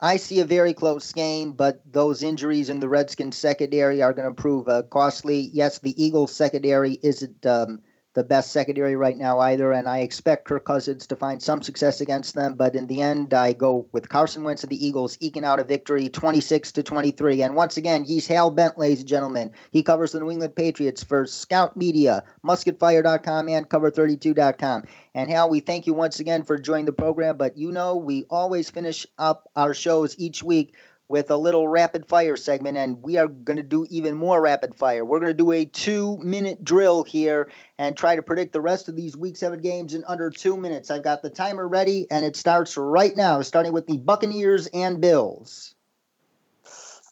I 0.00 0.16
see 0.16 0.40
a 0.40 0.44
very 0.44 0.72
close 0.72 1.12
game, 1.12 1.52
but 1.52 1.82
those 1.92 2.22
injuries 2.22 2.70
in 2.70 2.80
the 2.80 2.88
Redskins 2.88 3.36
secondary 3.36 4.00
are 4.00 4.12
going 4.12 4.28
to 4.28 4.42
prove 4.42 4.68
uh, 4.68 4.82
costly. 4.84 5.50
Yes, 5.52 5.80
the 5.80 6.02
Eagles 6.02 6.32
secondary 6.32 6.98
isn't 7.02 7.44
um, 7.44 7.80
the 8.14 8.24
best 8.24 8.52
secondary 8.52 8.94
right 8.94 9.16
now 9.16 9.38
either, 9.40 9.72
and 9.72 9.88
I 9.88 9.98
expect 9.98 10.44
Kirk 10.44 10.64
Cousins 10.64 11.06
to 11.06 11.16
find 11.16 11.42
some 11.42 11.62
success 11.62 12.00
against 12.00 12.34
them. 12.34 12.54
But 12.54 12.74
in 12.74 12.86
the 12.86 13.00
end, 13.00 13.32
I 13.32 13.52
go 13.52 13.86
with 13.92 14.08
Carson 14.08 14.44
Wentz 14.44 14.62
and 14.62 14.70
the 14.70 14.86
Eagles 14.86 15.16
eking 15.20 15.44
out 15.44 15.60
a 15.60 15.64
victory, 15.64 16.08
26 16.08 16.72
to 16.72 16.82
23. 16.82 17.42
And 17.42 17.56
once 17.56 17.76
again, 17.76 18.04
he's 18.04 18.26
Hal 18.26 18.50
Bent, 18.50 18.78
ladies 18.78 19.00
and 19.00 19.08
gentlemen. 19.08 19.52
He 19.70 19.82
covers 19.82 20.12
the 20.12 20.20
New 20.20 20.30
England 20.30 20.54
Patriots 20.54 21.02
for 21.02 21.26
Scout 21.26 21.76
Media, 21.76 22.24
MusketFire.com, 22.44 23.48
and 23.48 23.68
Cover32.com. 23.68 24.84
And 25.14 25.30
Hal, 25.30 25.48
we 25.48 25.60
thank 25.60 25.86
you 25.86 25.94
once 25.94 26.20
again 26.20 26.42
for 26.42 26.58
joining 26.58 26.86
the 26.86 26.92
program. 26.92 27.36
But 27.36 27.56
you 27.56 27.72
know, 27.72 27.96
we 27.96 28.24
always 28.28 28.70
finish 28.70 29.06
up 29.18 29.48
our 29.56 29.74
shows 29.74 30.18
each 30.18 30.42
week 30.42 30.74
with 31.12 31.30
a 31.30 31.36
little 31.36 31.68
rapid 31.68 32.08
fire 32.08 32.38
segment, 32.38 32.78
and 32.78 33.02
we 33.02 33.18
are 33.18 33.28
going 33.28 33.58
to 33.58 33.62
do 33.62 33.86
even 33.90 34.16
more 34.16 34.40
rapid 34.40 34.74
fire. 34.74 35.04
We're 35.04 35.20
going 35.20 35.30
to 35.30 35.34
do 35.34 35.52
a 35.52 35.66
two 35.66 36.16
minute 36.22 36.64
drill 36.64 37.04
here 37.04 37.50
and 37.78 37.94
try 37.94 38.16
to 38.16 38.22
predict 38.22 38.54
the 38.54 38.62
rest 38.62 38.88
of 38.88 38.96
these 38.96 39.14
week 39.14 39.36
seven 39.36 39.60
games 39.60 39.92
in 39.92 40.04
under 40.08 40.30
two 40.30 40.56
minutes. 40.56 40.90
I've 40.90 41.04
got 41.04 41.20
the 41.20 41.28
timer 41.28 41.68
ready, 41.68 42.06
and 42.10 42.24
it 42.24 42.34
starts 42.34 42.78
right 42.78 43.14
now, 43.14 43.42
starting 43.42 43.74
with 43.74 43.86
the 43.86 43.98
Buccaneers 43.98 44.68
and 44.68 45.02
Bills. 45.02 45.74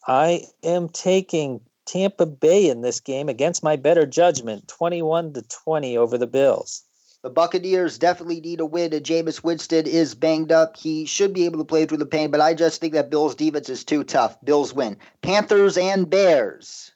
I 0.08 0.44
am 0.64 0.88
taking 0.88 1.60
Tampa 1.84 2.24
Bay 2.24 2.70
in 2.70 2.80
this 2.80 3.00
game 3.00 3.28
against 3.28 3.62
my 3.62 3.76
better 3.76 4.06
judgment, 4.06 4.66
21 4.66 5.34
to 5.34 5.42
20 5.42 5.98
over 5.98 6.16
the 6.16 6.26
Bills. 6.26 6.84
The 7.22 7.30
Buccaneers 7.30 7.98
definitely 7.98 8.40
need 8.40 8.61
a 8.61 8.66
win. 8.66 8.94
and 8.94 9.04
Jameis 9.04 9.44
Winston 9.44 9.87
is 9.87 10.14
banged 10.14 10.50
up. 10.50 10.76
He 10.76 11.04
should 11.04 11.35
be 11.35 11.44
able 11.44 11.59
to 11.59 11.64
play 11.64 11.85
through 11.85 11.98
the 11.98 12.06
pain, 12.06 12.30
but 12.30 12.40
I 12.40 12.54
just 12.54 12.80
think 12.80 12.94
that 12.94 13.11
Bills' 13.11 13.35
defense 13.35 13.68
is 13.68 13.85
too 13.85 14.04
tough. 14.04 14.42
Bills 14.42 14.72
win. 14.72 14.96
Panthers 15.20 15.76
and 15.76 16.09
Bears. 16.09 16.92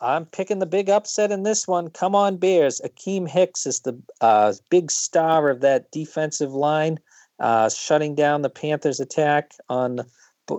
I'm 0.00 0.26
picking 0.26 0.58
the 0.58 0.66
big 0.66 0.90
upset 0.90 1.32
in 1.32 1.44
this 1.44 1.66
one. 1.66 1.88
Come 1.88 2.14
on, 2.14 2.36
Bears. 2.36 2.80
Akiem 2.84 3.26
Hicks 3.26 3.66
is 3.66 3.80
the 3.80 3.98
uh, 4.20 4.52
big 4.70 4.90
star 4.90 5.48
of 5.48 5.60
that 5.62 5.90
defensive 5.90 6.52
line, 6.52 7.00
uh, 7.40 7.70
shutting 7.70 8.14
down 8.14 8.42
the 8.42 8.50
Panthers' 8.50 9.00
attack 9.00 9.52
on 9.68 10.00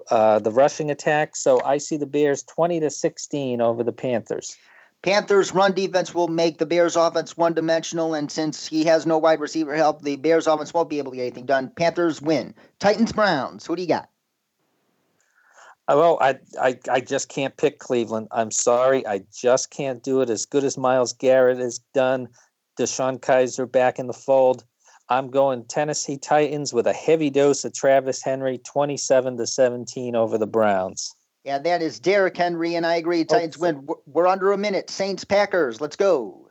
uh, 0.10 0.40
the 0.40 0.52
rushing 0.52 0.90
attack. 0.92 1.36
So 1.36 1.62
I 1.64 1.78
see 1.78 1.96
the 1.96 2.06
Bears 2.06 2.44
20 2.44 2.80
to 2.82 2.90
16 2.90 3.62
over 3.62 3.84
the 3.84 3.94
Panthers. 3.94 4.58
Panthers' 5.02 5.54
run 5.54 5.74
defense 5.74 6.14
will 6.14 6.28
make 6.28 6.58
the 6.58 6.66
Bears' 6.66 6.98
offense 6.98 7.38
one 7.38 7.54
dimensional, 7.54 8.14
and 8.14 8.30
since 8.30 8.68
he 8.68 8.84
has 8.84 9.06
no 9.06 9.18
wide 9.18 9.40
receiver 9.40 9.76
help, 9.76 10.02
the 10.02 10.18
Bears' 10.18 10.48
offense 10.48 10.74
won't 10.74 10.90
be 10.90 10.98
able 10.98 11.12
to 11.12 11.18
get 11.18 11.24
anything 11.24 11.46
done. 11.46 11.72
Panthers 11.76 12.22
win. 12.22 12.54
Titans, 12.80 13.14
Browns. 13.14 13.66
Who 13.66 13.76
do 13.78 13.82
you 13.82 13.88
got? 13.88 14.10
Uh, 15.88 15.96
well, 15.96 16.18
I, 16.22 16.38
I 16.62 16.78
I 16.92 17.00
just 17.00 17.30
can't 17.30 17.56
pick 17.56 17.80
Cleveland. 17.80 18.28
I'm 18.32 18.52
sorry, 18.52 19.08
I 19.08 19.24
just 19.34 19.72
can't 19.72 20.04
do 20.04 20.22
it. 20.22 20.30
As 20.30 20.46
good 20.46 20.64
as 20.64 20.78
Myles 20.78 21.14
Garrett 21.14 21.58
has 21.60 21.80
done, 21.96 22.28
DeShone 22.78 23.20
Kizer 23.20 23.72
back 23.72 24.00
in 24.00 24.08
the 24.08 24.14
fold. 24.14 24.66
I'm 25.08 25.32
going 25.32 25.66
Tennessee 25.66 26.18
Titans 26.18 26.74
with 26.74 26.86
a 26.86 26.94
heavy 26.94 27.32
dose 27.32 27.66
of 27.66 27.74
Travis 27.74 28.22
Henry, 28.22 28.60
27 28.60 29.38
to 29.38 29.48
17 29.48 30.16
over 30.16 30.38
the 30.38 30.46
Browns. 30.46 31.16
Yeah, 31.44 31.60
that 31.60 31.82
is 31.82 32.00
Derrick 32.00 32.36
Henry, 32.36 32.76
and 32.76 32.86
I 32.86 32.96
agree. 32.96 33.22
Oh. 33.22 33.24
Titans 33.24 33.58
oh. 33.58 33.62
win. 33.62 33.88
We're 34.06 34.28
under 34.28 34.52
a 34.52 34.58
minute. 34.58 34.90
Saints 34.90 35.24
Packers. 35.24 35.80
Let's 35.80 35.96
go. 35.96 36.48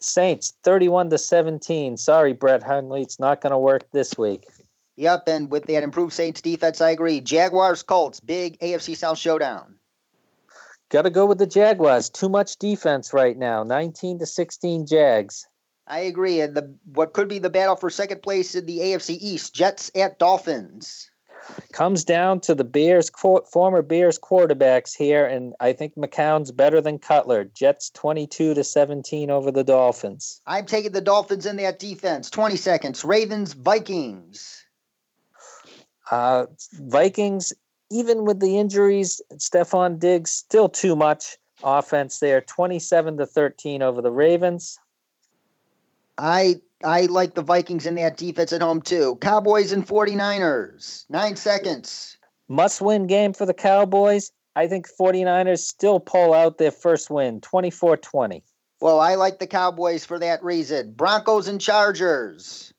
Saints 0.00 0.54
31 0.62 1.10
to 1.10 1.18
17. 1.18 1.96
Sorry, 1.96 2.32
Brett 2.32 2.62
Hundley. 2.62 3.02
It's 3.02 3.18
not 3.18 3.40
going 3.40 3.52
to 3.52 3.58
work 3.58 3.90
this 3.92 4.16
week. 4.16 4.46
Yep, 4.96 5.24
and 5.26 5.50
with 5.50 5.66
that 5.66 5.82
improved 5.82 6.12
Saints 6.12 6.40
defense, 6.40 6.80
I 6.80 6.90
agree. 6.90 7.20
Jaguars 7.20 7.82
Colts, 7.82 8.20
big 8.20 8.58
AFC 8.60 8.96
South 8.96 9.18
showdown. 9.18 9.74
Got 10.90 11.02
to 11.02 11.10
go 11.10 11.26
with 11.26 11.38
the 11.38 11.46
Jaguars. 11.46 12.08
Too 12.08 12.28
much 12.28 12.56
defense 12.58 13.12
right 13.12 13.36
now. 13.36 13.64
19 13.64 14.20
to 14.20 14.26
16 14.26 14.86
Jags. 14.86 15.46
I 15.86 16.00
agree. 16.00 16.40
And 16.40 16.54
the 16.54 16.74
what 16.84 17.12
could 17.12 17.28
be 17.28 17.38
the 17.38 17.50
battle 17.50 17.76
for 17.76 17.90
second 17.90 18.22
place 18.22 18.54
in 18.54 18.66
the 18.66 18.78
AFC 18.78 19.18
East, 19.20 19.54
Jets 19.54 19.90
at 19.96 20.18
Dolphins 20.18 21.10
comes 21.72 22.04
down 22.04 22.40
to 22.40 22.54
the 22.54 22.64
Bears 22.64 23.10
former 23.10 23.82
Bears 23.82 24.18
quarterbacks 24.18 24.96
here, 24.96 25.26
and 25.26 25.54
I 25.60 25.72
think 25.72 25.94
McCown's 25.96 26.50
better 26.52 26.80
than 26.80 26.98
Cutler. 26.98 27.44
Jets 27.44 27.90
twenty 27.90 28.26
two 28.26 28.54
to 28.54 28.64
seventeen 28.64 29.30
over 29.30 29.50
the 29.50 29.64
Dolphins. 29.64 30.40
I'm 30.46 30.66
taking 30.66 30.92
the 30.92 31.00
Dolphins 31.00 31.46
in 31.46 31.56
that 31.56 31.78
defense. 31.78 32.30
Twenty 32.30 32.56
seconds. 32.56 33.04
Ravens 33.04 33.52
Vikings. 33.52 34.64
Uh, 36.10 36.46
Vikings, 36.74 37.52
even 37.90 38.24
with 38.24 38.40
the 38.40 38.58
injuries, 38.58 39.22
Stefon 39.34 39.98
Diggs 39.98 40.30
still 40.30 40.68
too 40.68 40.94
much 40.94 41.38
offense 41.62 42.18
there. 42.18 42.40
Twenty 42.40 42.78
seven 42.78 43.16
to 43.18 43.26
thirteen 43.26 43.82
over 43.82 44.02
the 44.02 44.12
Ravens. 44.12 44.78
I 46.18 46.56
I 46.84 47.02
like 47.06 47.34
the 47.34 47.42
Vikings 47.42 47.86
in 47.86 47.94
that 47.96 48.16
defense 48.16 48.52
at 48.52 48.60
home 48.60 48.82
too. 48.82 49.16
Cowboys 49.20 49.72
and 49.72 49.86
49ers. 49.86 51.06
Nine 51.08 51.36
seconds. 51.36 52.18
Must 52.48 52.80
win 52.80 53.06
game 53.06 53.32
for 53.32 53.46
the 53.46 53.54
Cowboys. 53.54 54.30
I 54.54 54.68
think 54.68 54.86
49ers 54.88 55.60
still 55.60 55.98
pull 55.98 56.34
out 56.34 56.58
their 56.58 56.70
first 56.70 57.10
win, 57.10 57.40
24 57.40 57.96
20. 57.96 58.44
Well, 58.80 59.00
I 59.00 59.14
like 59.14 59.38
the 59.38 59.46
Cowboys 59.46 60.04
for 60.04 60.18
that 60.18 60.44
reason. 60.44 60.92
Broncos 60.92 61.48
and 61.48 61.60
Chargers. 61.60 62.72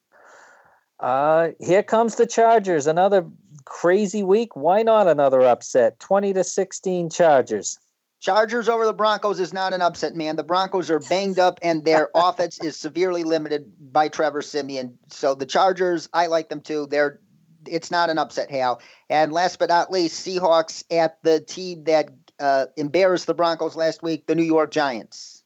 Uh, 1.00 1.50
here 1.60 1.84
comes 1.84 2.16
the 2.16 2.28
Chargers. 2.28 2.88
Another 2.88 3.26
crazy 3.66 4.24
week. 4.24 4.56
Why 4.56 4.84
not 4.84 5.08
another 5.08 5.42
upset? 5.42 6.00
20 6.00 6.34
to 6.34 6.44
16 6.44 7.10
Chargers. 7.10 7.80
Chargers 8.20 8.70
over 8.70 8.86
the 8.86 8.94
Broncos 8.94 9.40
is 9.40 9.54
not 9.54 9.74
an 9.74 9.82
upset, 9.82 10.16
man. 10.16 10.36
The 10.36 10.44
Broncos 10.44 10.90
are 10.90 11.00
banged 11.00 11.38
up 11.38 11.60
and 11.62 11.86
their 11.86 12.10
offense 12.16 12.60
is 12.64 12.76
severely 12.76 13.24
limited 13.24 13.72
by 13.92 14.08
Trevor 14.08 14.42
Siemian. 14.42 14.98
So 15.10 15.36
the 15.36 15.46
Chargers, 15.46 16.10
I 16.14 16.28
like 16.28 16.50
them 16.50 16.62
too. 16.62 16.88
They're 16.90 17.20
it's 17.68 17.92
not 17.92 18.10
an 18.10 18.18
upset, 18.18 18.52
Hal. 18.52 18.82
And 19.10 19.34
last 19.34 19.60
but 19.60 19.70
not 19.70 19.92
least, 19.92 20.26
Seahawks 20.26 20.84
at 20.92 21.18
the 21.24 21.40
team 21.40 21.84
that 21.86 22.10
uh, 22.40 22.68
embarrassed 22.78 23.28
the 23.28 23.34
Broncos 23.34 23.76
last 23.76 24.04
week, 24.04 24.28
the 24.28 24.36
New 24.36 24.44
York 24.44 24.72
Giants. 24.72 25.44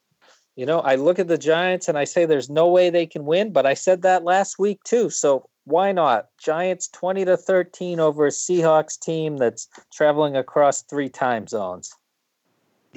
You 0.56 0.66
know, 0.66 0.80
I 0.80 0.96
look 0.96 1.20
at 1.20 1.28
the 1.28 1.38
Giants 1.38 1.88
and 1.88 1.98
I 1.98 2.04
say 2.04 2.26
there's 2.26 2.50
no 2.50 2.68
way 2.68 2.90
they 2.90 3.06
can 3.06 3.26
win, 3.26 3.54
but 3.54 3.66
I 3.66 3.74
said 3.74 4.02
that 4.02 4.24
last 4.24 4.60
week 4.60 4.84
too. 4.84 5.10
So 5.10 5.48
why 5.64 5.92
not? 5.92 6.28
Giants 6.38 6.90
20 6.90 7.26
to 7.26 7.38
13 7.38 8.00
over 8.00 8.26
a 8.26 8.30
Seahawks 8.30 9.00
team 9.00 9.38
that's 9.38 9.70
traveling 9.94 10.36
across 10.36 10.82
three 10.82 11.10
time 11.10 11.48
zones. 11.48 11.92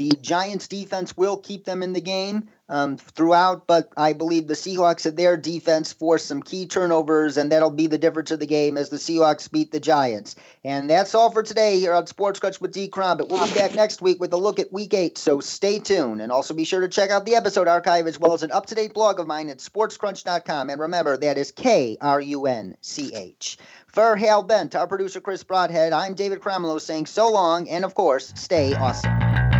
The 0.02 0.16
Giants' 0.20 0.66
defense 0.66 1.16
will 1.16 1.36
keep 1.36 1.64
them 1.64 1.80
in 1.80 1.92
the 1.92 2.00
game 2.00 2.48
um, 2.68 2.96
throughout, 2.96 3.68
but 3.68 3.92
I 3.96 4.14
believe 4.14 4.48
the 4.48 4.54
Seahawks 4.54 5.06
at 5.06 5.14
their 5.14 5.36
defense 5.36 5.92
force 5.92 6.24
some 6.24 6.42
key 6.42 6.66
turnovers, 6.66 7.36
and 7.36 7.52
that'll 7.52 7.70
be 7.70 7.86
the 7.86 7.98
difference 7.98 8.32
of 8.32 8.40
the 8.40 8.46
game 8.46 8.76
as 8.76 8.88
the 8.88 8.96
Seahawks 8.96 9.48
beat 9.48 9.70
the 9.70 9.78
Giants. 9.78 10.34
And 10.64 10.90
that's 10.90 11.14
all 11.14 11.30
for 11.30 11.44
today 11.44 11.78
here 11.78 11.94
on 11.94 12.08
Sports 12.08 12.40
Krunch 12.40 12.60
with 12.60 12.72
D. 12.72 12.88
Crom. 12.88 13.18
But 13.18 13.28
we'll 13.28 13.46
be 13.46 13.54
back 13.54 13.76
next 13.76 14.02
week 14.02 14.18
with 14.18 14.32
a 14.32 14.36
look 14.36 14.58
at 14.58 14.72
Week 14.72 14.92
8, 14.92 15.16
so 15.16 15.38
stay 15.38 15.78
tuned. 15.78 16.20
And 16.20 16.32
also 16.32 16.52
be 16.52 16.64
sure 16.64 16.80
to 16.80 16.88
check 16.88 17.10
out 17.10 17.24
the 17.24 17.36
episode 17.36 17.68
archive 17.68 18.08
as 18.08 18.18
well 18.18 18.32
as 18.32 18.42
an 18.42 18.50
up 18.50 18.66
to 18.66 18.74
date 18.74 18.94
blog 18.94 19.20
of 19.20 19.28
mine 19.28 19.50
at 19.50 19.58
sportskrunch.com. 19.58 20.68
And 20.68 20.80
remember, 20.80 21.16
that 21.16 21.38
is 21.38 21.52
K 21.52 21.96
R 22.00 22.20
U 22.20 22.46
N 22.46 22.76
C 22.80 23.14
H. 23.14 23.56
For 23.86 24.16
Hal 24.16 24.42
Bent, 24.42 24.74
our 24.74 24.88
producer 24.88 25.20
Chris 25.20 25.44
Broadhead, 25.44 25.92
I'm 25.92 26.14
David 26.14 26.40
Cromwell 26.40 26.80
saying 26.80 27.06
so 27.06 27.30
long, 27.30 27.68
and 27.68 27.84
of 27.84 27.94
course, 27.94 28.32
stay 28.34 28.74
awesome. 28.74 29.51